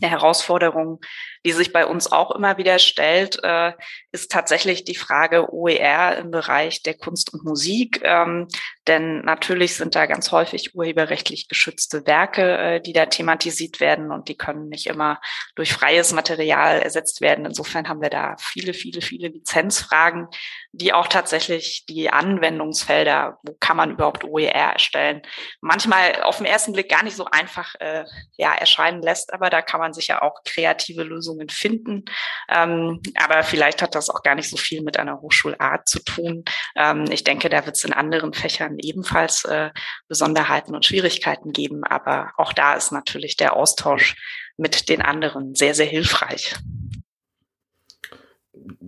Eine 0.00 0.10
Herausforderung, 0.10 1.00
die 1.44 1.52
sich 1.52 1.70
bei 1.70 1.84
uns 1.84 2.10
auch 2.10 2.30
immer 2.30 2.56
wieder 2.56 2.78
stellt, 2.78 3.38
äh, 3.44 3.72
ist 4.12 4.30
tatsächlich 4.30 4.84
die 4.84 4.94
Frage 4.94 5.52
OER 5.52 6.18
im 6.18 6.30
Bereich 6.30 6.82
der 6.82 6.94
Kunst 6.94 7.32
und 7.32 7.44
Musik. 7.44 8.00
Ähm, 8.04 8.46
denn 8.86 9.20
natürlich 9.20 9.74
sind 9.74 9.94
da 9.94 10.04
ganz 10.04 10.32
häufig 10.32 10.74
urheberrechtlich 10.74 11.48
geschützte 11.48 12.06
Werke, 12.06 12.58
äh, 12.58 12.80
die 12.80 12.92
da 12.92 13.06
thematisiert 13.06 13.80
werden 13.80 14.12
und 14.12 14.28
die 14.28 14.36
können 14.36 14.68
nicht 14.68 14.86
immer 14.86 15.18
durch 15.54 15.72
freies 15.72 16.12
Material 16.12 16.80
ersetzt 16.80 17.22
werden. 17.22 17.46
Insofern 17.46 17.88
haben 17.88 18.02
wir 18.02 18.10
da 18.10 18.36
viele, 18.38 18.74
viele, 18.74 19.00
viele 19.00 19.28
Lizenzfragen, 19.28 20.28
die 20.72 20.92
auch 20.92 21.06
tatsächlich 21.06 21.86
die 21.88 22.10
Anwendungsfelder, 22.10 23.38
wo 23.42 23.56
kann 23.60 23.78
man 23.78 23.92
überhaupt 23.92 24.24
OER 24.24 24.52
erstellen, 24.52 25.22
manchmal 25.60 26.22
auf 26.22 26.36
den 26.36 26.46
ersten 26.46 26.72
Blick 26.72 26.90
gar 26.90 27.02
nicht 27.02 27.16
so 27.16 27.24
einfach 27.24 27.74
äh, 27.80 28.04
ja, 28.36 28.52
erscheinen 28.52 29.00
lässt. 29.00 29.32
Aber 29.32 29.48
da 29.48 29.62
kann 29.62 29.80
man 29.80 29.94
sicher 29.94 30.22
auch 30.22 30.42
kreative 30.44 31.02
Lösungen 31.02 31.48
finden. 31.48 32.04
Ähm, 32.48 33.00
aber 33.16 33.42
vielleicht 33.42 33.80
hat 33.80 33.94
das 33.94 34.01
auch 34.10 34.22
gar 34.22 34.34
nicht 34.34 34.48
so 34.48 34.56
viel 34.56 34.82
mit 34.82 34.98
einer 34.98 35.20
Hochschulart 35.20 35.88
zu 35.88 36.02
tun. 36.02 36.44
Ähm, 36.76 37.04
ich 37.10 37.24
denke, 37.24 37.48
da 37.48 37.64
wird 37.66 37.76
es 37.76 37.84
in 37.84 37.92
anderen 37.92 38.32
Fächern 38.32 38.78
ebenfalls 38.78 39.44
äh, 39.44 39.70
Besonderheiten 40.08 40.74
und 40.74 40.84
Schwierigkeiten 40.84 41.52
geben. 41.52 41.84
Aber 41.84 42.32
auch 42.36 42.52
da 42.52 42.74
ist 42.74 42.92
natürlich 42.92 43.36
der 43.36 43.56
Austausch 43.56 44.16
mit 44.56 44.88
den 44.88 45.02
anderen 45.02 45.54
sehr, 45.54 45.74
sehr 45.74 45.86
hilfreich. 45.86 46.54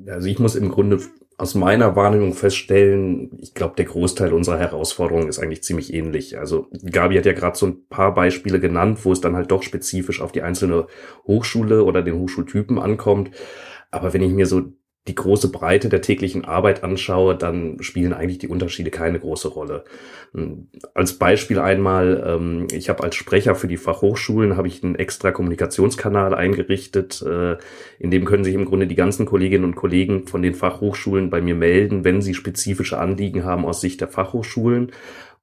Also 0.06 0.28
ich 0.28 0.38
muss 0.38 0.54
im 0.54 0.70
Grunde 0.70 1.00
aus 1.36 1.54
meiner 1.54 1.96
Wahrnehmung 1.96 2.32
feststellen, 2.34 3.30
ich 3.40 3.54
glaube, 3.54 3.74
der 3.76 3.86
Großteil 3.86 4.32
unserer 4.32 4.58
Herausforderungen 4.58 5.28
ist 5.28 5.40
eigentlich 5.40 5.64
ziemlich 5.64 5.92
ähnlich. 5.92 6.38
Also 6.38 6.68
Gabi 6.84 7.16
hat 7.16 7.26
ja 7.26 7.32
gerade 7.32 7.58
so 7.58 7.66
ein 7.66 7.88
paar 7.88 8.14
Beispiele 8.14 8.60
genannt, 8.60 9.04
wo 9.04 9.12
es 9.12 9.20
dann 9.20 9.34
halt 9.34 9.50
doch 9.50 9.62
spezifisch 9.62 10.20
auf 10.20 10.30
die 10.30 10.42
einzelne 10.42 10.86
Hochschule 11.26 11.82
oder 11.84 12.02
den 12.02 12.14
Hochschultypen 12.14 12.78
ankommt. 12.78 13.30
Aber 13.90 14.12
wenn 14.12 14.22
ich 14.22 14.32
mir 14.32 14.46
so 14.46 14.62
die 15.06 15.14
große 15.14 15.52
Breite 15.52 15.90
der 15.90 16.00
täglichen 16.00 16.46
Arbeit 16.46 16.82
anschaue, 16.82 17.36
dann 17.36 17.76
spielen 17.82 18.14
eigentlich 18.14 18.38
die 18.38 18.48
Unterschiede 18.48 18.90
keine 18.90 19.20
große 19.20 19.48
Rolle. 19.48 19.84
Hm, 20.32 20.68
als 20.94 21.18
Beispiel 21.18 21.58
einmal, 21.58 22.24
ähm, 22.26 22.68
ich 22.72 22.88
habe 22.88 23.02
als 23.02 23.14
Sprecher 23.14 23.54
für 23.54 23.68
die 23.68 23.76
Fachhochschulen 23.76 24.56
habe 24.56 24.68
ich 24.68 24.82
einen 24.82 24.94
extra 24.94 25.30
Kommunikationskanal 25.30 26.34
eingerichtet, 26.34 27.20
äh, 27.20 27.58
in 27.98 28.10
dem 28.10 28.24
können 28.24 28.44
sich 28.44 28.54
im 28.54 28.64
Grunde 28.64 28.86
die 28.86 28.94
ganzen 28.94 29.26
Kolleginnen 29.26 29.64
und 29.64 29.76
Kollegen 29.76 30.26
von 30.26 30.40
den 30.40 30.54
Fachhochschulen 30.54 31.28
bei 31.28 31.42
mir 31.42 31.54
melden, 31.54 32.04
wenn 32.04 32.22
sie 32.22 32.32
spezifische 32.32 32.98
Anliegen 32.98 33.44
haben 33.44 33.66
aus 33.66 33.82
Sicht 33.82 34.00
der 34.00 34.08
Fachhochschulen. 34.08 34.90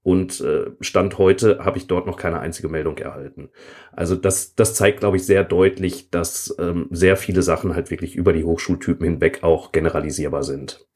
Und 0.04 0.42
äh, 0.42 0.72
Stand 0.80 1.20
heute 1.20 1.64
habe 1.64 1.78
ich 1.78 1.86
dort 1.86 2.08
noch 2.08 2.18
keine 2.18 2.40
einzige 2.40 2.70
Meldung 2.70 2.98
erhalten. 2.98 3.50
Also 3.92 4.16
das, 4.16 4.56
das 4.56 4.74
zeigt, 4.74 5.00
glaube 5.00 5.18
ich, 5.18 5.26
sehr 5.26 5.44
deutlich, 5.44 6.10
dass 6.10 6.56
ähm, 6.60 6.88
sehr 6.90 7.18
viele 7.18 7.44
Sachen 7.44 7.76
halt 7.76 7.92
wirklich 7.92 8.16
über 8.16 8.34
die 8.34 8.44
Hochschultypen 8.44 9.06
hinweg 9.06 9.44
auch 9.44 9.72
generalisierbar 9.72 10.44
sind. 10.44 10.88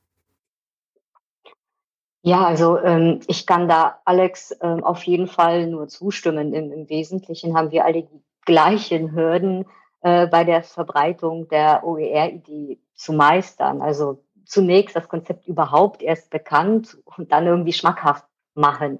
Ja, 2.24 2.44
also 2.44 2.80
ähm, 2.80 3.20
ich 3.28 3.46
kann 3.46 3.68
da 3.68 4.00
Alex 4.06 4.58
ähm, 4.60 4.84
auf 4.84 5.04
jeden 5.04 5.28
Fall 5.28 5.68
nur 5.68 5.88
zustimmen. 5.88 6.56
Im, 6.56 6.72
Im 6.72 6.90
Wesentlichen 6.90 7.56
haben 7.56 7.70
wir 7.70 7.86
alle 7.86 8.02
die 8.02 8.24
gleichen 8.46 9.12
Hürden 9.14 9.66
äh, 10.02 10.26
bei 10.26 10.44
der 10.44 10.64
Verbreitung 10.64 11.48
der 11.50 11.84
OER-Idee 11.84 12.80
zu 12.96 13.14
meistern. 13.14 13.84
Also 13.84 14.24
zunächst 14.46 14.96
das 14.96 15.08
Konzept 15.08 15.48
überhaupt 15.48 16.02
erst 16.02 16.32
bekannt 16.32 16.98
und 17.06 17.32
dann 17.32 17.46
irgendwie 17.46 17.74
schmackhaft 17.74 18.26
machen. 18.56 19.00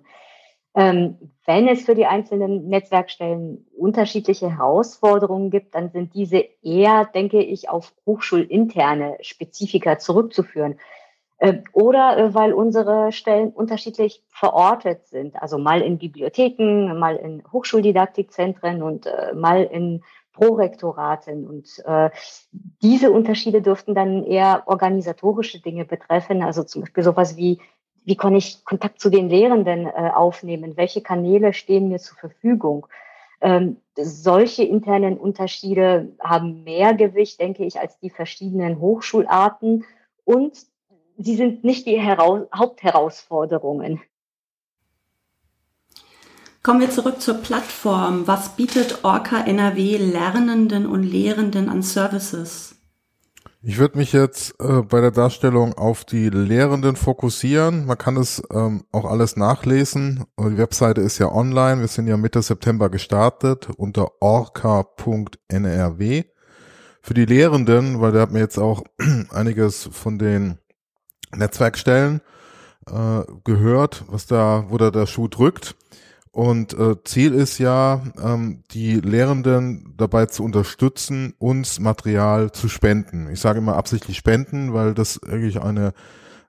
Ähm, 0.76 1.18
wenn 1.46 1.68
es 1.68 1.86
für 1.86 1.96
die 1.96 2.06
einzelnen 2.06 2.68
Netzwerkstellen 2.68 3.66
unterschiedliche 3.78 4.50
Herausforderungen 4.50 5.50
gibt, 5.50 5.74
dann 5.74 5.90
sind 5.90 6.14
diese 6.14 6.44
eher, 6.62 7.06
denke 7.06 7.42
ich, 7.42 7.70
auf 7.70 7.94
hochschulinterne 8.06 9.18
Spezifika 9.22 9.98
zurückzuführen. 10.00 10.78
Äh, 11.38 11.60
oder 11.74 12.18
äh, 12.18 12.34
weil 12.34 12.54
unsere 12.54 13.12
Stellen 13.12 13.52
unterschiedlich 13.52 14.24
verortet 14.30 15.08
sind. 15.08 15.42
Also 15.42 15.58
mal 15.58 15.82
in 15.82 15.98
Bibliotheken, 15.98 16.98
mal 16.98 17.16
in 17.16 17.44
Hochschuldidaktikzentren 17.52 18.82
und 18.82 19.06
äh, 19.06 19.34
mal 19.34 19.64
in 19.64 20.04
Prorektoraten. 20.34 21.48
Und 21.48 21.82
äh, 21.86 22.10
diese 22.82 23.12
Unterschiede 23.12 23.62
dürften 23.62 23.96
dann 23.96 24.24
eher 24.24 24.64
organisatorische 24.66 25.62
Dinge 25.62 25.86
betreffen, 25.86 26.44
also 26.44 26.64
zum 26.64 26.82
Beispiel 26.82 27.04
sowas 27.04 27.38
wie 27.38 27.60
wie 28.06 28.16
kann 28.16 28.36
ich 28.36 28.64
Kontakt 28.64 29.02
zu 29.02 29.10
den 29.10 29.30
Lehrenden 29.30 29.88
äh, 29.88 30.12
aufnehmen? 30.14 30.78
Welche 30.78 31.02
Kanäle 31.02 31.54
stehen 31.54 31.90
mir 31.90 32.00
zur 32.00 32.18
Verfügung? 32.18 32.88
Ähm, 33.42 33.78
solche 33.98 34.64
internen 34.64 35.18
Unterschiede 35.18 36.14
haben 36.20 36.64
mehr 36.64 36.94
Gewicht, 36.94 37.40
denke 37.40 37.66
ich, 37.66 37.80
als 37.80 38.00
die 38.00 38.10
verschiedenen 38.10 38.80
Hochschularten 38.80 39.84
und 40.24 40.58
sie 41.18 41.36
sind 41.36 41.64
nicht 41.64 41.86
die 41.86 42.00
Heraus 42.00 42.48
Hauptherausforderungen. 42.54 44.02
Kommen 46.62 46.80
wir 46.80 46.90
zurück 46.90 47.22
zur 47.22 47.36
Plattform. 47.36 48.28
Was 48.28 48.56
bietet 48.56 49.04
Orca 49.04 49.42
NRW 49.42 49.98
Lernenden 49.98 50.88
und 50.88 51.04
Lehrenden 51.04 51.70
an 51.70 51.84
Services? 51.84 52.75
Ich 53.68 53.80
würde 53.80 53.98
mich 53.98 54.14
jetzt 54.14 54.62
äh, 54.62 54.84
bei 54.84 55.02
der 55.02 55.10
Darstellung 55.10 55.74
auf 55.74 56.06
die 56.06 56.30
Lehrenden 56.30 56.96
fokussieren. 56.96 57.88
Man 57.88 57.98
kann 57.98 58.16
es 58.16 58.44
ähm, 58.54 58.86
auch 58.92 59.06
alles 59.06 59.38
nachlesen. 59.38 60.26
Die 60.40 60.60
Webseite 60.60 61.02
ist 61.02 61.18
ja 61.18 61.32
online. 61.32 61.82
Wir 61.82 61.88
sind 61.88 62.06
ja 62.06 62.16
Mitte 62.16 62.44
September 62.44 62.90
gestartet 62.90 63.70
unter 63.76 64.22
orca.nrw. 64.22 66.24
Für 67.02 67.14
die 67.16 67.26
Lehrenden, 67.26 68.02
weil 68.02 68.12
da 68.12 68.22
hat 68.22 68.32
mir 68.32 68.38
jetzt 68.38 68.60
auch 68.60 68.84
einiges 69.32 69.90
von 69.92 70.20
den 70.20 70.60
Netzwerkstellen 71.36 72.22
äh, 72.86 73.22
gehört, 73.46 74.04
was 74.08 74.28
da, 74.28 74.66
wo 74.70 74.78
da 74.78 74.92
der 74.92 75.08
Schuh 75.08 75.28
drückt. 75.28 75.76
Und 76.36 76.78
äh, 76.78 77.02
Ziel 77.06 77.34
ist 77.34 77.60
ja, 77.60 78.02
ähm, 78.22 78.62
die 78.72 79.00
Lehrenden 79.00 79.94
dabei 79.96 80.26
zu 80.26 80.44
unterstützen, 80.44 81.34
uns 81.38 81.80
Material 81.80 82.52
zu 82.52 82.68
spenden. 82.68 83.30
Ich 83.32 83.40
sage 83.40 83.60
immer 83.60 83.78
absichtlich 83.78 84.18
spenden, 84.18 84.74
weil 84.74 84.94
das 84.94 85.22
wirklich 85.26 85.62
eine 85.62 85.94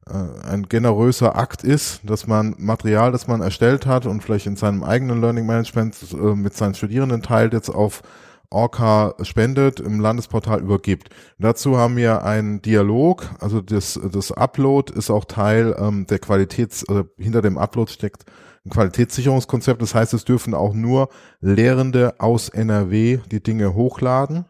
äh, 0.09 0.44
ein 0.44 0.64
generöser 0.64 1.37
Akt 1.37 1.62
ist, 1.62 2.01
dass 2.03 2.27
man 2.27 2.57
Material, 2.59 3.12
das 3.12 3.29
man 3.29 3.40
erstellt 3.40 3.87
hat 3.87 4.07
und 4.07 4.25
vielleicht 4.25 4.46
in 4.46 4.57
seinem 4.57 4.83
eigenen 4.83 5.20
Learning 5.20 5.46
Management 5.46 5.94
äh, 6.14 6.35
mit 6.35 6.55
seinen 6.55 6.75
Studierenden 6.75 7.22
teilt, 7.22 7.53
jetzt 7.53 7.68
auf 7.68 8.03
Orca 8.51 9.14
spendet, 9.22 9.79
im 9.79 10.01
Landesportal 10.01 10.62
übergibt. 10.62 11.11
dazu 11.38 11.79
haben 11.79 11.96
wir 11.96 12.25
einen 12.25 12.61
Dialog, 12.61 13.31
also 13.38 13.61
das, 13.61 14.01
das 14.12 14.33
Upload 14.33 14.92
ist 14.92 15.11
auch 15.11 15.27
Teil 15.27 15.77
ähm, 15.79 16.09
der 16.09 16.18
Qualitäts, 16.18 16.83
äh, 16.88 17.05
hinter 17.18 17.40
dem 17.40 17.57
Upload 17.57 17.92
steckt 17.92 18.25
ein 18.66 18.70
Qualitätssicherungskonzept. 18.70 19.81
Das 19.81 19.94
heißt, 19.94 20.12
es 20.14 20.24
dürfen 20.24 20.55
auch 20.55 20.74
nur 20.74 21.09
Lehrende 21.40 22.14
aus 22.18 22.48
NRW 22.48 23.20
die 23.31 23.42
Dinge 23.42 23.74
hochladen. 23.74 24.44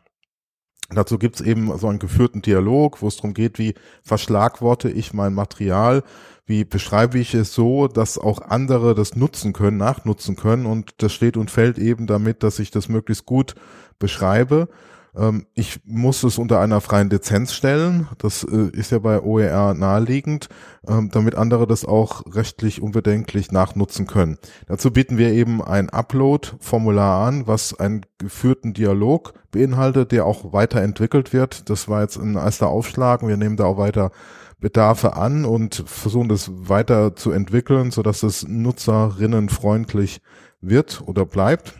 Dazu 0.90 1.18
gibt's 1.18 1.40
eben 1.40 1.76
so 1.78 1.88
einen 1.88 1.98
geführten 1.98 2.42
Dialog, 2.42 3.02
wo 3.02 3.08
es 3.08 3.16
darum 3.16 3.34
geht, 3.34 3.58
wie 3.58 3.74
verschlagworte 4.02 4.88
ich 4.88 5.12
mein 5.12 5.34
Material, 5.34 6.04
wie 6.46 6.64
beschreibe 6.64 7.18
ich 7.18 7.34
es 7.34 7.54
so, 7.54 7.88
dass 7.88 8.18
auch 8.18 8.40
andere 8.40 8.94
das 8.94 9.16
nutzen 9.16 9.52
können, 9.52 9.78
nachnutzen 9.78 10.36
können. 10.36 10.64
Und 10.64 10.94
das 10.98 11.12
steht 11.12 11.36
und 11.36 11.50
fällt 11.50 11.78
eben 11.78 12.06
damit, 12.06 12.44
dass 12.44 12.60
ich 12.60 12.70
das 12.70 12.88
möglichst 12.88 13.26
gut 13.26 13.56
beschreibe 13.98 14.68
ähm, 15.16 15.46
ich 15.54 15.80
muss 15.84 16.22
es 16.22 16.38
unter 16.38 16.60
einer 16.60 16.80
freien 16.80 17.10
Lizenz 17.10 17.52
stellen. 17.52 18.08
Das 18.18 18.44
äh, 18.44 18.68
ist 18.72 18.90
ja 18.90 18.98
bei 18.98 19.22
OER 19.22 19.74
naheliegend, 19.74 20.48
ähm, 20.86 21.10
damit 21.10 21.34
andere 21.34 21.66
das 21.66 21.84
auch 21.84 22.22
rechtlich 22.34 22.82
unbedenklich 22.82 23.50
nachnutzen 23.50 24.06
können. 24.06 24.38
Dazu 24.66 24.90
bieten 24.90 25.18
wir 25.18 25.32
eben 25.32 25.62
ein 25.62 25.90
Upload-Formular 25.90 27.26
an, 27.26 27.46
was 27.46 27.78
einen 27.78 28.02
geführten 28.18 28.74
Dialog 28.74 29.34
beinhaltet, 29.50 30.12
der 30.12 30.26
auch 30.26 30.52
weiterentwickelt 30.52 31.32
wird. 31.32 31.70
Das 31.70 31.88
war 31.88 32.02
jetzt 32.02 32.16
ein 32.16 32.36
erster 32.36 32.68
Aufschlag. 32.68 33.26
Wir 33.26 33.36
nehmen 33.36 33.56
da 33.56 33.64
auch 33.64 33.78
weiter 33.78 34.10
Bedarfe 34.58 35.16
an 35.16 35.44
und 35.44 35.84
versuchen 35.86 36.28
das 36.28 36.50
weiter 36.50 37.14
zu 37.14 37.30
entwickeln, 37.30 37.90
sodass 37.90 38.22
es 38.22 38.46
nutzerinnenfreundlich 38.48 40.20
wird 40.60 41.02
oder 41.04 41.26
bleibt. 41.26 41.74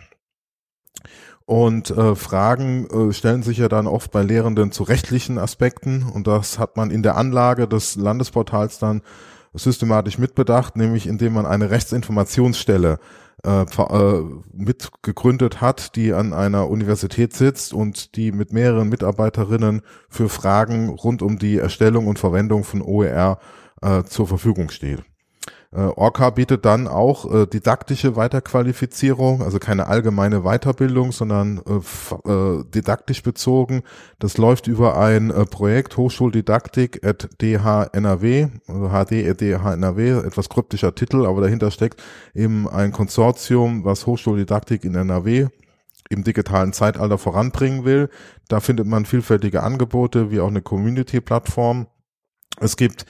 Und 1.47 1.91
äh, 1.91 2.17
Fragen 2.17 2.89
äh, 2.91 3.13
stellen 3.13 3.45
sich 3.45 3.59
ja 3.59 3.69
dann 3.69 3.87
oft 3.87 4.11
bei 4.11 4.23
Lehrenden 4.23 4.73
zu 4.73 4.83
rechtlichen 4.83 5.39
Aspekten 5.39 6.03
und 6.03 6.27
das 6.27 6.59
hat 6.59 6.77
man 6.77 6.91
in 6.91 7.05
der 7.05 7.17
Anlage 7.17 7.69
des 7.69 7.95
Landesportals 7.95 8.81
dann 8.81 9.03
systematisch 9.55 10.19
mitbedacht, 10.19 10.77
nämlich 10.77 11.07
indem 11.07 11.35
man 11.35 11.47
eine 11.47 11.71
Rechtsinformationsstelle 11.71 12.99
äh, 13.45 13.63
äh, 13.63 14.25
mitgegründet 14.53 15.61
hat, 15.61 15.95
die 15.95 16.13
an 16.13 16.33
einer 16.33 16.69
Universität 16.69 17.33
sitzt 17.33 17.73
und 17.73 18.17
die 18.17 18.33
mit 18.33 18.53
mehreren 18.53 18.89
Mitarbeiterinnen 18.89 19.83
für 20.09 20.29
Fragen 20.29 20.89
rund 20.89 21.23
um 21.23 21.39
die 21.39 21.59
Erstellung 21.59 22.09
und 22.09 22.19
Verwendung 22.19 22.65
von 22.65 22.83
OER 22.83 23.39
äh, 23.83 24.03
zur 24.03 24.27
Verfügung 24.27 24.71
steht. 24.71 25.05
Äh, 25.73 25.81
Orca 25.81 26.31
bietet 26.31 26.65
dann 26.65 26.89
auch 26.89 27.33
äh, 27.33 27.47
didaktische 27.47 28.17
Weiterqualifizierung, 28.17 29.43
also 29.43 29.59
keine 29.59 29.89
allgemeine 29.89 30.43
Weiterbildung, 30.43 31.13
sondern 31.13 31.61
äh, 31.67 32.31
äh, 32.31 32.65
didaktisch 32.75 33.23
bezogen. 33.23 33.83
Das 34.19 34.39
läuft 34.39 34.69
über 34.69 34.99
ein 34.99 35.31
äh, 35.31 35.45
Projekt 35.45 35.97
Hochschuldidaktik 35.97 37.05
at 37.05 37.29
DHNRW, 37.41 38.49
also 38.69 38.89
HD 38.89 39.29
at 39.29 39.41
DHNRW, 39.41 40.27
etwas 40.27 40.49
kryptischer 40.49 40.95
Titel, 40.95 41.27
aber 41.27 41.43
dahinter 41.43 41.71
steckt 41.71 42.03
eben 42.35 42.69
ein 42.69 42.93
Konsortium, 42.93 43.85
was 43.85 44.07
Hochschuldidaktik 44.07 44.85
in 44.85 44.95
NRW 44.95 45.49
im 46.09 46.25
digitalen 46.25 46.73
Zeitalter 46.73 47.19
voranbringen 47.19 47.85
will. 47.85 48.09
Da 48.49 48.61
findet 48.61 48.87
man 48.87 49.07
vielfältige 49.07 49.63
Angebote, 49.63 50.31
wie 50.31 50.41
auch 50.41 50.49
eine 50.49 50.63
Community-Plattform. 50.63 51.89
Es 52.61 52.77
gibt 52.77 53.07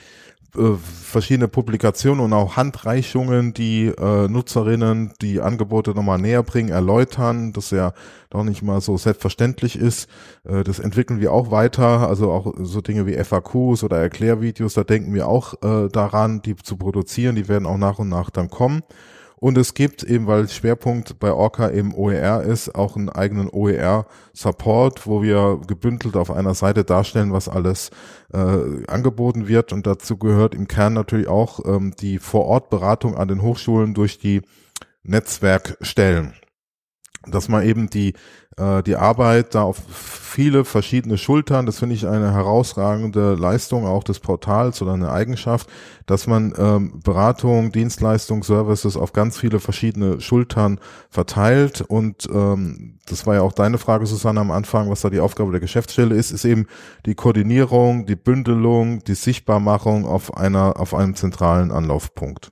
äh, 0.56 0.76
verschiedene 0.76 1.48
Publikationen 1.48 2.24
und 2.24 2.32
auch 2.32 2.56
Handreichungen, 2.56 3.54
die 3.54 3.86
äh, 3.86 4.28
Nutzerinnen 4.28 5.12
die 5.22 5.40
Angebote 5.40 5.92
nochmal 5.92 6.18
näher 6.18 6.42
bringen, 6.42 6.70
erläutern, 6.70 7.52
dass 7.52 7.70
ja 7.70 7.92
doch 8.30 8.44
nicht 8.44 8.62
mal 8.62 8.80
so 8.80 8.96
selbstverständlich 8.96 9.76
ist. 9.76 10.08
Äh, 10.44 10.64
das 10.64 10.78
entwickeln 10.78 11.20
wir 11.20 11.32
auch 11.32 11.50
weiter, 11.50 12.08
also 12.08 12.32
auch 12.32 12.54
so 12.58 12.80
Dinge 12.80 13.06
wie 13.06 13.22
FAQs 13.22 13.84
oder 13.84 13.98
Erklärvideos, 13.98 14.74
da 14.74 14.84
denken 14.84 15.14
wir 15.14 15.28
auch 15.28 15.54
äh, 15.62 15.88
daran, 15.88 16.42
die 16.42 16.56
zu 16.56 16.76
produzieren, 16.76 17.36
die 17.36 17.48
werden 17.48 17.66
auch 17.66 17.78
nach 17.78 17.98
und 17.98 18.08
nach 18.08 18.30
dann 18.30 18.50
kommen. 18.50 18.82
Und 19.38 19.58
es 19.58 19.74
gibt 19.74 20.02
eben, 20.02 20.26
weil 20.26 20.48
Schwerpunkt 20.48 21.18
bei 21.18 21.30
Orca 21.30 21.70
eben 21.70 21.94
OER 21.94 22.42
ist, 22.42 22.74
auch 22.74 22.96
einen 22.96 23.10
eigenen 23.10 23.50
OER-Support, 23.50 25.06
wo 25.06 25.22
wir 25.22 25.60
gebündelt 25.66 26.16
auf 26.16 26.30
einer 26.30 26.54
Seite 26.54 26.84
darstellen, 26.84 27.32
was 27.32 27.48
alles 27.48 27.90
äh, 28.32 28.86
angeboten 28.86 29.46
wird. 29.46 29.74
Und 29.74 29.86
dazu 29.86 30.16
gehört 30.16 30.54
im 30.54 30.68
Kern 30.68 30.94
natürlich 30.94 31.28
auch 31.28 31.60
ähm, 31.66 31.94
die 32.00 32.18
Vor-Ort-Beratung 32.18 33.14
an 33.14 33.28
den 33.28 33.42
Hochschulen 33.42 33.92
durch 33.92 34.18
die 34.18 34.40
Netzwerkstellen 35.02 36.34
dass 37.30 37.48
man 37.48 37.64
eben 37.64 37.90
die 37.90 38.14
äh, 38.56 38.82
die 38.82 38.96
Arbeit 38.96 39.54
da 39.54 39.62
auf 39.62 39.82
viele 39.88 40.64
verschiedene 40.64 41.18
Schultern, 41.18 41.66
das 41.66 41.78
finde 41.78 41.94
ich 41.94 42.06
eine 42.06 42.32
herausragende 42.32 43.34
Leistung 43.34 43.86
auch 43.86 44.04
des 44.04 44.20
Portals 44.20 44.80
oder 44.82 44.94
eine 44.94 45.10
Eigenschaft, 45.10 45.68
dass 46.06 46.26
man 46.26 46.54
ähm, 46.58 47.00
Beratung, 47.04 47.72
Dienstleistung, 47.72 48.42
Services 48.42 48.96
auf 48.96 49.12
ganz 49.12 49.38
viele 49.38 49.60
verschiedene 49.60 50.20
Schultern 50.20 50.80
verteilt 51.10 51.82
und 51.82 52.28
ähm, 52.32 52.98
das 53.08 53.26
war 53.26 53.34
ja 53.34 53.42
auch 53.42 53.52
deine 53.52 53.78
Frage, 53.78 54.06
Susanne, 54.06 54.40
am 54.40 54.50
Anfang, 54.50 54.90
was 54.90 55.02
da 55.02 55.10
die 55.10 55.20
Aufgabe 55.20 55.52
der 55.52 55.60
Geschäftsstelle 55.60 56.14
ist, 56.14 56.32
ist 56.32 56.44
eben 56.44 56.66
die 57.04 57.14
Koordinierung, 57.14 58.06
die 58.06 58.16
Bündelung, 58.16 59.04
die 59.04 59.14
Sichtbarmachung 59.14 60.06
auf 60.06 60.36
einer 60.36 60.80
auf 60.80 60.94
einem 60.94 61.14
zentralen 61.14 61.70
Anlaufpunkt. 61.70 62.50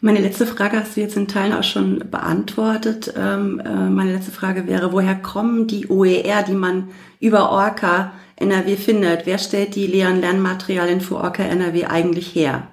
Meine 0.00 0.20
letzte 0.20 0.46
Frage 0.46 0.78
hast 0.78 0.96
du 0.96 1.00
jetzt 1.00 1.16
in 1.16 1.26
Teilen 1.26 1.54
auch 1.54 1.62
schon 1.62 2.10
beantwortet. 2.10 3.14
Ähm, 3.16 3.60
äh, 3.60 3.68
meine 3.68 4.12
letzte 4.12 4.30
Frage 4.30 4.66
wäre, 4.66 4.92
woher 4.92 5.14
kommen 5.14 5.66
die 5.66 5.88
OER, 5.88 6.42
die 6.42 6.54
man 6.54 6.90
über 7.18 7.50
Orca 7.50 8.12
NRW 8.36 8.76
findet? 8.76 9.24
Wer 9.24 9.38
stellt 9.38 9.74
die 9.74 9.86
leeren 9.86 10.20
Lernmaterialien 10.20 11.00
für 11.00 11.16
Orca 11.16 11.42
NRW 11.42 11.86
eigentlich 11.86 12.34
her? 12.34 12.68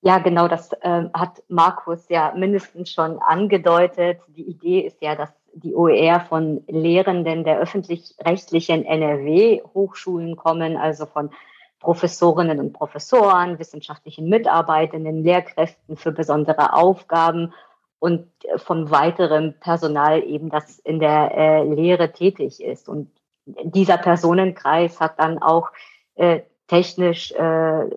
Ja, 0.00 0.18
genau, 0.20 0.48
das 0.48 0.72
äh, 0.80 1.04
hat 1.12 1.42
Markus 1.48 2.08
ja 2.08 2.32
mindestens 2.34 2.90
schon 2.90 3.18
angedeutet. 3.18 4.20
Die 4.28 4.48
Idee 4.48 4.80
ist 4.80 5.02
ja, 5.02 5.16
dass 5.16 5.30
die 5.52 5.74
OER 5.74 6.20
von 6.20 6.62
Lehrenden 6.66 7.44
der 7.44 7.58
öffentlich-rechtlichen 7.58 8.86
NRW-Hochschulen 8.86 10.36
kommen, 10.36 10.78
also 10.78 11.04
von 11.04 11.30
Professorinnen 11.80 12.58
und 12.58 12.72
Professoren, 12.72 13.58
wissenschaftlichen 13.58 14.28
Mitarbeitenden, 14.28 15.22
Lehrkräften 15.22 15.96
für 15.96 16.12
besondere 16.12 16.72
Aufgaben 16.72 17.52
und 17.98 18.28
von 18.56 18.90
weiterem 18.90 19.54
Personal 19.60 20.22
eben, 20.22 20.50
das 20.50 20.78
in 20.78 21.00
der 21.00 21.32
äh, 21.36 21.64
Lehre 21.64 22.12
tätig 22.12 22.62
ist. 22.62 22.88
Und 22.88 23.10
dieser 23.46 23.96
Personenkreis 23.96 25.00
hat 25.00 25.18
dann 25.18 25.38
auch 25.38 25.70
äh, 26.14 26.40
technisch 26.66 27.32
äh, 27.32 27.90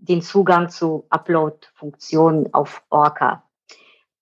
den 0.00 0.22
Zugang 0.22 0.68
zu 0.68 1.04
Upload-Funktionen 1.10 2.54
auf 2.54 2.82
Orca. 2.90 3.42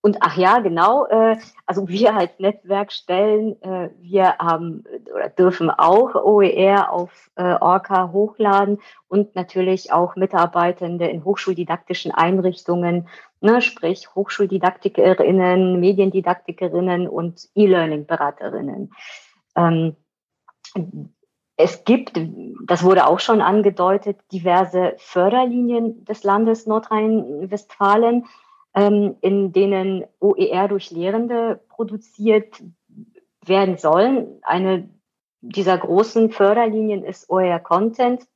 Und 0.07 0.19
ach 0.21 0.37
ja, 0.37 0.59
genau, 0.59 1.05
äh, 1.07 1.35
also 1.65 1.85
wir 1.89 2.15
als 2.15 2.39
Netzwerkstellen, 2.39 3.61
äh, 3.61 3.89
wir 3.99 4.37
haben 4.37 4.85
oder 5.13 5.27
dürfen 5.27 5.69
auch 5.69 6.15
OER 6.15 6.93
auf 6.93 7.29
äh, 7.35 7.55
Orca 7.59 8.13
hochladen 8.13 8.79
und 9.09 9.35
natürlich 9.35 9.91
auch 9.91 10.15
Mitarbeitende 10.15 11.07
in 11.07 11.25
hochschuldidaktischen 11.25 12.13
Einrichtungen, 12.13 13.09
ne, 13.41 13.61
sprich 13.61 14.15
Hochschuldidaktikerinnen, 14.15 15.77
Mediendidaktikerinnen 15.81 17.09
und 17.09 17.49
E-Learning-Beraterinnen. 17.53 18.93
Ähm, 19.57 19.97
es 21.57 21.83
gibt, 21.83 22.17
das 22.65 22.81
wurde 22.81 23.07
auch 23.07 23.19
schon 23.19 23.41
angedeutet, 23.41 24.19
diverse 24.31 24.93
Förderlinien 24.99 26.05
des 26.05 26.23
Landes 26.23 26.65
Nordrhein-Westfalen 26.65 28.23
in 28.77 29.51
denen 29.53 30.05
OER 30.19 30.67
durch 30.67 30.91
Lehrende 30.91 31.59
produziert 31.69 32.63
werden 33.43 33.77
sollen. 33.77 34.39
Eine 34.43 34.89
dieser 35.41 35.77
großen 35.77 36.31
Förderlinien 36.31 37.03
ist 37.03 37.29
OER 37.29 37.59
Content. 37.59 38.27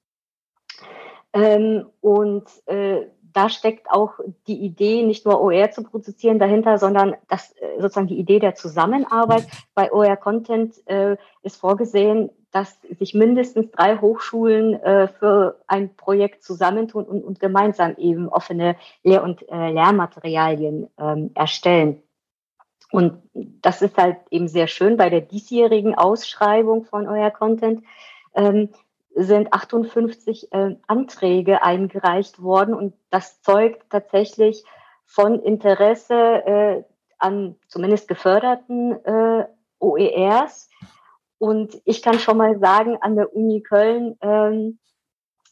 Ähm, 1.33 1.85
und 2.01 2.45
äh, 2.65 3.07
da 3.33 3.49
steckt 3.49 3.89
auch 3.89 4.19
die 4.47 4.59
Idee, 4.59 5.03
nicht 5.03 5.25
nur 5.25 5.41
OER 5.41 5.71
zu 5.71 5.83
produzieren 5.83 6.39
dahinter, 6.39 6.77
sondern 6.77 7.15
das, 7.29 7.55
äh, 7.57 7.79
sozusagen 7.79 8.07
die 8.07 8.19
Idee 8.19 8.39
der 8.39 8.55
Zusammenarbeit. 8.55 9.47
Bei 9.73 9.91
OER 9.91 10.17
Content 10.17 10.75
äh, 10.87 11.17
ist 11.43 11.57
vorgesehen, 11.57 12.31
dass 12.51 12.81
sich 12.81 13.13
mindestens 13.13 13.71
drei 13.71 13.97
Hochschulen 13.97 14.73
äh, 14.73 15.07
für 15.07 15.59
ein 15.67 15.95
Projekt 15.95 16.43
zusammentun 16.43 17.05
und, 17.05 17.23
und 17.23 17.39
gemeinsam 17.39 17.95
eben 17.97 18.27
offene 18.27 18.75
Lehr- 19.03 19.23
und 19.23 19.47
äh, 19.49 19.71
Lehrmaterialien 19.71 20.89
ähm, 20.99 21.31
erstellen. 21.33 22.03
Und 22.91 23.21
das 23.33 23.81
ist 23.81 23.97
halt 23.97 24.17
eben 24.31 24.49
sehr 24.49 24.67
schön. 24.67 24.97
Bei 24.97 25.09
der 25.09 25.21
diesjährigen 25.21 25.95
Ausschreibung 25.95 26.83
von 26.83 27.07
euer 27.07 27.31
Content 27.31 27.83
ähm, 28.35 28.69
sind 29.15 29.53
58 29.53 30.51
äh, 30.51 30.75
Anträge 30.87 31.63
eingereicht 31.63 32.41
worden 32.41 32.73
und 32.73 32.93
das 33.09 33.41
zeugt 33.41 33.89
tatsächlich 33.89 34.63
von 35.05 35.39
Interesse 35.39 36.13
äh, 36.15 36.83
an 37.17 37.55
zumindest 37.67 38.07
geförderten 38.07 38.93
äh, 39.05 39.45
OERs 39.79 40.69
und 41.41 41.81
ich 41.85 42.03
kann 42.03 42.19
schon 42.19 42.37
mal 42.37 42.59
sagen, 42.59 42.97
an 43.01 43.15
der 43.15 43.35
Uni 43.35 43.63
Köln 43.63 44.15
ähm, 44.21 44.77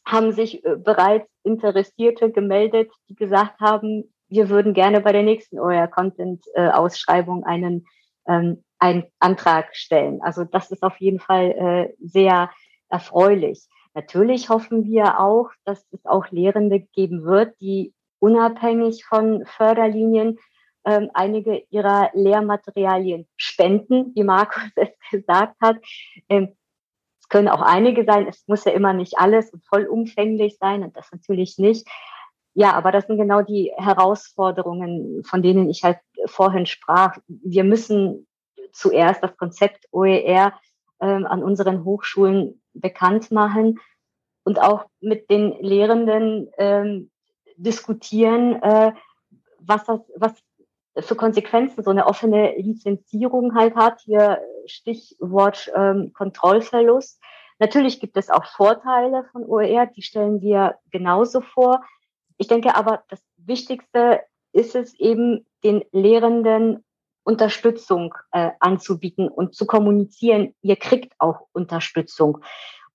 haben 0.06 0.30
sich 0.30 0.64
äh, 0.64 0.76
bereits 0.76 1.28
Interessierte 1.42 2.30
gemeldet, 2.30 2.92
die 3.08 3.16
gesagt 3.16 3.58
haben, 3.58 4.04
wir 4.28 4.50
würden 4.50 4.72
gerne 4.72 5.00
bei 5.00 5.10
der 5.10 5.24
nächsten 5.24 5.58
OER 5.58 5.88
Content 5.88 6.44
äh, 6.54 6.68
Ausschreibung 6.68 7.42
einen, 7.42 7.88
ähm, 8.28 8.62
einen 8.78 9.02
Antrag 9.18 9.74
stellen. 9.74 10.22
Also 10.22 10.44
das 10.44 10.70
ist 10.70 10.84
auf 10.84 10.96
jeden 10.98 11.18
Fall 11.18 11.50
äh, 11.50 11.92
sehr 11.98 12.50
erfreulich. 12.88 13.66
Natürlich 13.92 14.48
hoffen 14.48 14.84
wir 14.84 15.18
auch, 15.18 15.50
dass 15.64 15.84
es 15.90 16.06
auch 16.06 16.30
Lehrende 16.30 16.78
geben 16.78 17.24
wird, 17.24 17.60
die 17.60 17.92
unabhängig 18.20 19.04
von 19.04 19.44
Förderlinien 19.44 20.38
ähm, 20.84 21.10
einige 21.14 21.64
ihrer 21.70 22.10
Lehrmaterialien 22.14 23.26
spenden, 23.36 24.12
wie 24.14 24.24
Markus 24.24 24.62
es 24.76 24.88
gesagt 25.10 25.56
hat. 25.60 25.76
Ähm, 26.28 26.56
es 27.20 27.28
können 27.28 27.48
auch 27.48 27.62
einige 27.62 28.04
sein. 28.04 28.26
Es 28.26 28.46
muss 28.46 28.64
ja 28.64 28.72
immer 28.72 28.92
nicht 28.92 29.18
alles 29.18 29.52
vollumfänglich 29.68 30.58
sein 30.58 30.82
und 30.82 30.96
das 30.96 31.10
natürlich 31.12 31.58
nicht. 31.58 31.86
Ja, 32.54 32.72
aber 32.72 32.90
das 32.90 33.06
sind 33.06 33.18
genau 33.18 33.42
die 33.42 33.72
Herausforderungen, 33.76 35.22
von 35.24 35.42
denen 35.42 35.68
ich 35.70 35.84
halt 35.84 35.98
vorhin 36.26 36.66
sprach. 36.66 37.16
Wir 37.28 37.64
müssen 37.64 38.26
zuerst 38.72 39.22
das 39.22 39.36
Konzept 39.36 39.86
OER 39.92 40.52
ähm, 41.00 41.26
an 41.26 41.42
unseren 41.42 41.84
Hochschulen 41.84 42.60
bekannt 42.72 43.30
machen 43.30 43.78
und 44.44 44.60
auch 44.60 44.86
mit 45.00 45.30
den 45.30 45.52
Lehrenden 45.60 46.50
ähm, 46.58 47.10
diskutieren, 47.56 48.60
äh, 48.62 48.92
was, 49.60 49.84
das, 49.84 50.00
was 50.16 50.32
für 50.98 51.14
Konsequenzen 51.14 51.82
so 51.82 51.90
eine 51.90 52.06
offene 52.06 52.56
Lizenzierung 52.56 53.54
halt 53.54 53.74
hat. 53.76 54.00
Hier 54.00 54.40
Stichwort 54.66 55.70
ähm, 55.74 56.12
Kontrollverlust. 56.12 57.20
Natürlich 57.58 58.00
gibt 58.00 58.16
es 58.16 58.30
auch 58.30 58.44
Vorteile 58.44 59.24
von 59.32 59.44
OER, 59.44 59.86
die 59.86 60.02
stellen 60.02 60.40
wir 60.40 60.76
genauso 60.90 61.42
vor. 61.42 61.84
Ich 62.38 62.48
denke 62.48 62.74
aber, 62.74 63.04
das 63.08 63.20
Wichtigste 63.36 64.20
ist 64.52 64.74
es 64.74 64.98
eben, 64.98 65.46
den 65.62 65.84
Lehrenden 65.92 66.84
Unterstützung 67.22 68.14
äh, 68.32 68.50
anzubieten 68.60 69.28
und 69.28 69.54
zu 69.54 69.66
kommunizieren, 69.66 70.54
ihr 70.62 70.76
kriegt 70.76 71.12
auch 71.18 71.46
Unterstützung. 71.52 72.38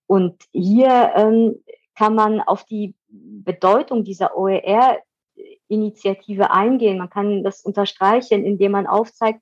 Und 0.08 0.42
hier 0.52 1.12
ähm, 1.14 1.62
kann 1.94 2.14
man 2.14 2.40
auf 2.40 2.64
die 2.64 2.94
Bedeutung 3.08 4.04
dieser 4.04 4.36
OER-Initiative 5.68 6.50
eingehen. 6.50 6.98
Man 6.98 7.10
kann 7.10 7.42
das 7.42 7.62
unterstreichen, 7.62 8.44
indem 8.44 8.72
man 8.72 8.86
aufzeigt, 8.86 9.40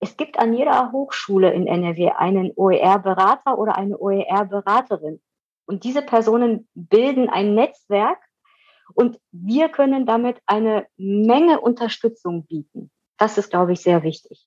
es 0.00 0.16
gibt 0.16 0.38
an 0.38 0.52
jeder 0.52 0.92
Hochschule 0.92 1.52
in 1.52 1.66
NRW 1.66 2.10
einen 2.10 2.52
OER-Berater 2.56 3.58
oder 3.58 3.76
eine 3.76 3.98
OER-Beraterin. 3.98 5.20
Und 5.66 5.84
diese 5.84 6.02
Personen 6.02 6.68
bilden 6.74 7.30
ein 7.30 7.54
Netzwerk 7.54 8.18
und 8.92 9.18
wir 9.32 9.70
können 9.70 10.04
damit 10.04 10.42
eine 10.46 10.86
Menge 10.98 11.60
Unterstützung 11.60 12.44
bieten. 12.46 12.90
Das 13.16 13.38
ist, 13.38 13.50
glaube 13.50 13.72
ich, 13.72 13.80
sehr 13.80 14.02
wichtig. 14.02 14.46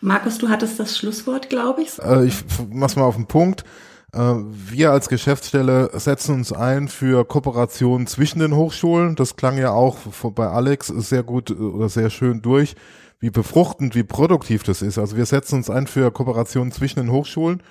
Markus, 0.00 0.38
du 0.38 0.48
hattest 0.48 0.80
das 0.80 0.96
Schlusswort, 0.96 1.48
glaube 1.48 1.82
ich. 1.82 1.96
Äh, 2.00 2.26
ich 2.26 2.42
mach's 2.68 2.96
mal 2.96 3.04
auf 3.04 3.16
den 3.16 3.26
Punkt. 3.26 3.64
Äh, 4.12 4.18
wir 4.18 4.90
als 4.90 5.08
Geschäftsstelle 5.08 5.90
setzen 5.94 6.36
uns 6.36 6.52
ein 6.52 6.88
für 6.88 7.24
Kooperationen 7.24 8.06
zwischen 8.06 8.38
den 8.40 8.54
Hochschulen. 8.54 9.16
Das 9.16 9.36
klang 9.36 9.58
ja 9.58 9.70
auch 9.70 9.98
bei 10.34 10.46
Alex 10.46 10.86
sehr 10.86 11.22
gut 11.22 11.50
oder 11.50 11.88
sehr 11.88 12.10
schön 12.10 12.42
durch, 12.42 12.74
wie 13.20 13.30
befruchtend, 13.30 13.94
wie 13.94 14.04
produktiv 14.04 14.62
das 14.62 14.82
ist. 14.82 14.98
Also 14.98 15.16
wir 15.16 15.26
setzen 15.26 15.56
uns 15.56 15.70
ein 15.70 15.86
für 15.86 16.10
Kooperationen 16.10 16.72
zwischen 16.72 17.00
den 17.00 17.10
Hochschulen 17.10 17.62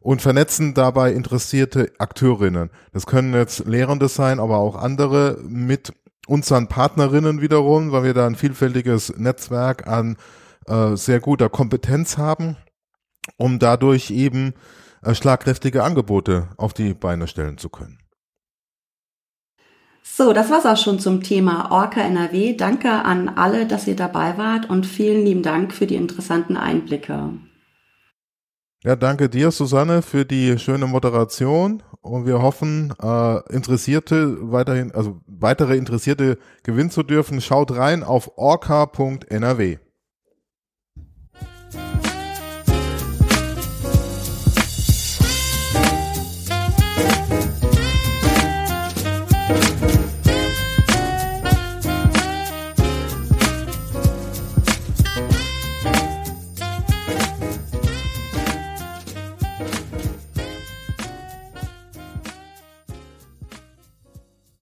und 0.00 0.22
vernetzen 0.22 0.74
dabei 0.74 1.12
interessierte 1.12 1.92
Akteurinnen. 1.98 2.70
Das 2.92 3.06
können 3.06 3.34
jetzt 3.34 3.66
Lehrende 3.66 4.08
sein, 4.08 4.40
aber 4.40 4.58
auch 4.58 4.76
andere 4.76 5.38
mit 5.42 5.92
unseren 6.28 6.68
Partnerinnen 6.68 7.40
wiederum, 7.40 7.90
weil 7.90 8.04
wir 8.04 8.14
da 8.14 8.26
ein 8.26 8.36
vielfältiges 8.36 9.14
Netzwerk 9.16 9.88
an 9.88 10.16
äh, 10.66 10.94
sehr 10.94 11.18
guter 11.18 11.48
Kompetenz 11.48 12.16
haben, 12.18 12.56
um 13.36 13.58
dadurch 13.58 14.10
eben 14.10 14.50
äh, 14.50 14.52
schlagkräftige 15.04 15.82
Angebote 15.82 16.48
auf 16.56 16.72
die 16.72 16.94
Beine 16.94 17.26
stellen 17.26 17.58
zu 17.58 17.68
können. 17.68 17.98
So, 20.02 20.32
das 20.32 20.50
war's 20.50 20.66
auch 20.66 20.76
schon 20.76 20.98
zum 20.98 21.22
Thema 21.22 21.70
Orca 21.70 22.00
NRW. 22.00 22.54
Danke 22.56 22.90
an 22.90 23.28
alle, 23.30 23.66
dass 23.66 23.86
ihr 23.86 23.96
dabei 23.96 24.36
wart 24.36 24.68
und 24.68 24.84
vielen 24.84 25.24
lieben 25.24 25.42
Dank 25.42 25.72
für 25.72 25.86
die 25.86 25.94
interessanten 25.94 26.56
Einblicke. 26.56 27.30
Ja, 28.84 28.96
danke 28.96 29.28
dir, 29.28 29.52
Susanne, 29.52 30.02
für 30.02 30.24
die 30.24 30.58
schöne 30.58 30.88
Moderation 30.88 31.84
und 32.00 32.26
wir 32.26 32.42
hoffen, 32.42 32.92
äh, 33.00 33.54
Interessierte 33.54 34.36
weiterhin, 34.50 34.92
also 34.92 35.20
weitere 35.26 35.76
Interessierte 35.76 36.36
gewinnen 36.64 36.90
zu 36.90 37.04
dürfen. 37.04 37.40
Schaut 37.40 37.70
rein 37.76 38.02
auf 38.02 38.36
orca.nrw. 38.36 39.78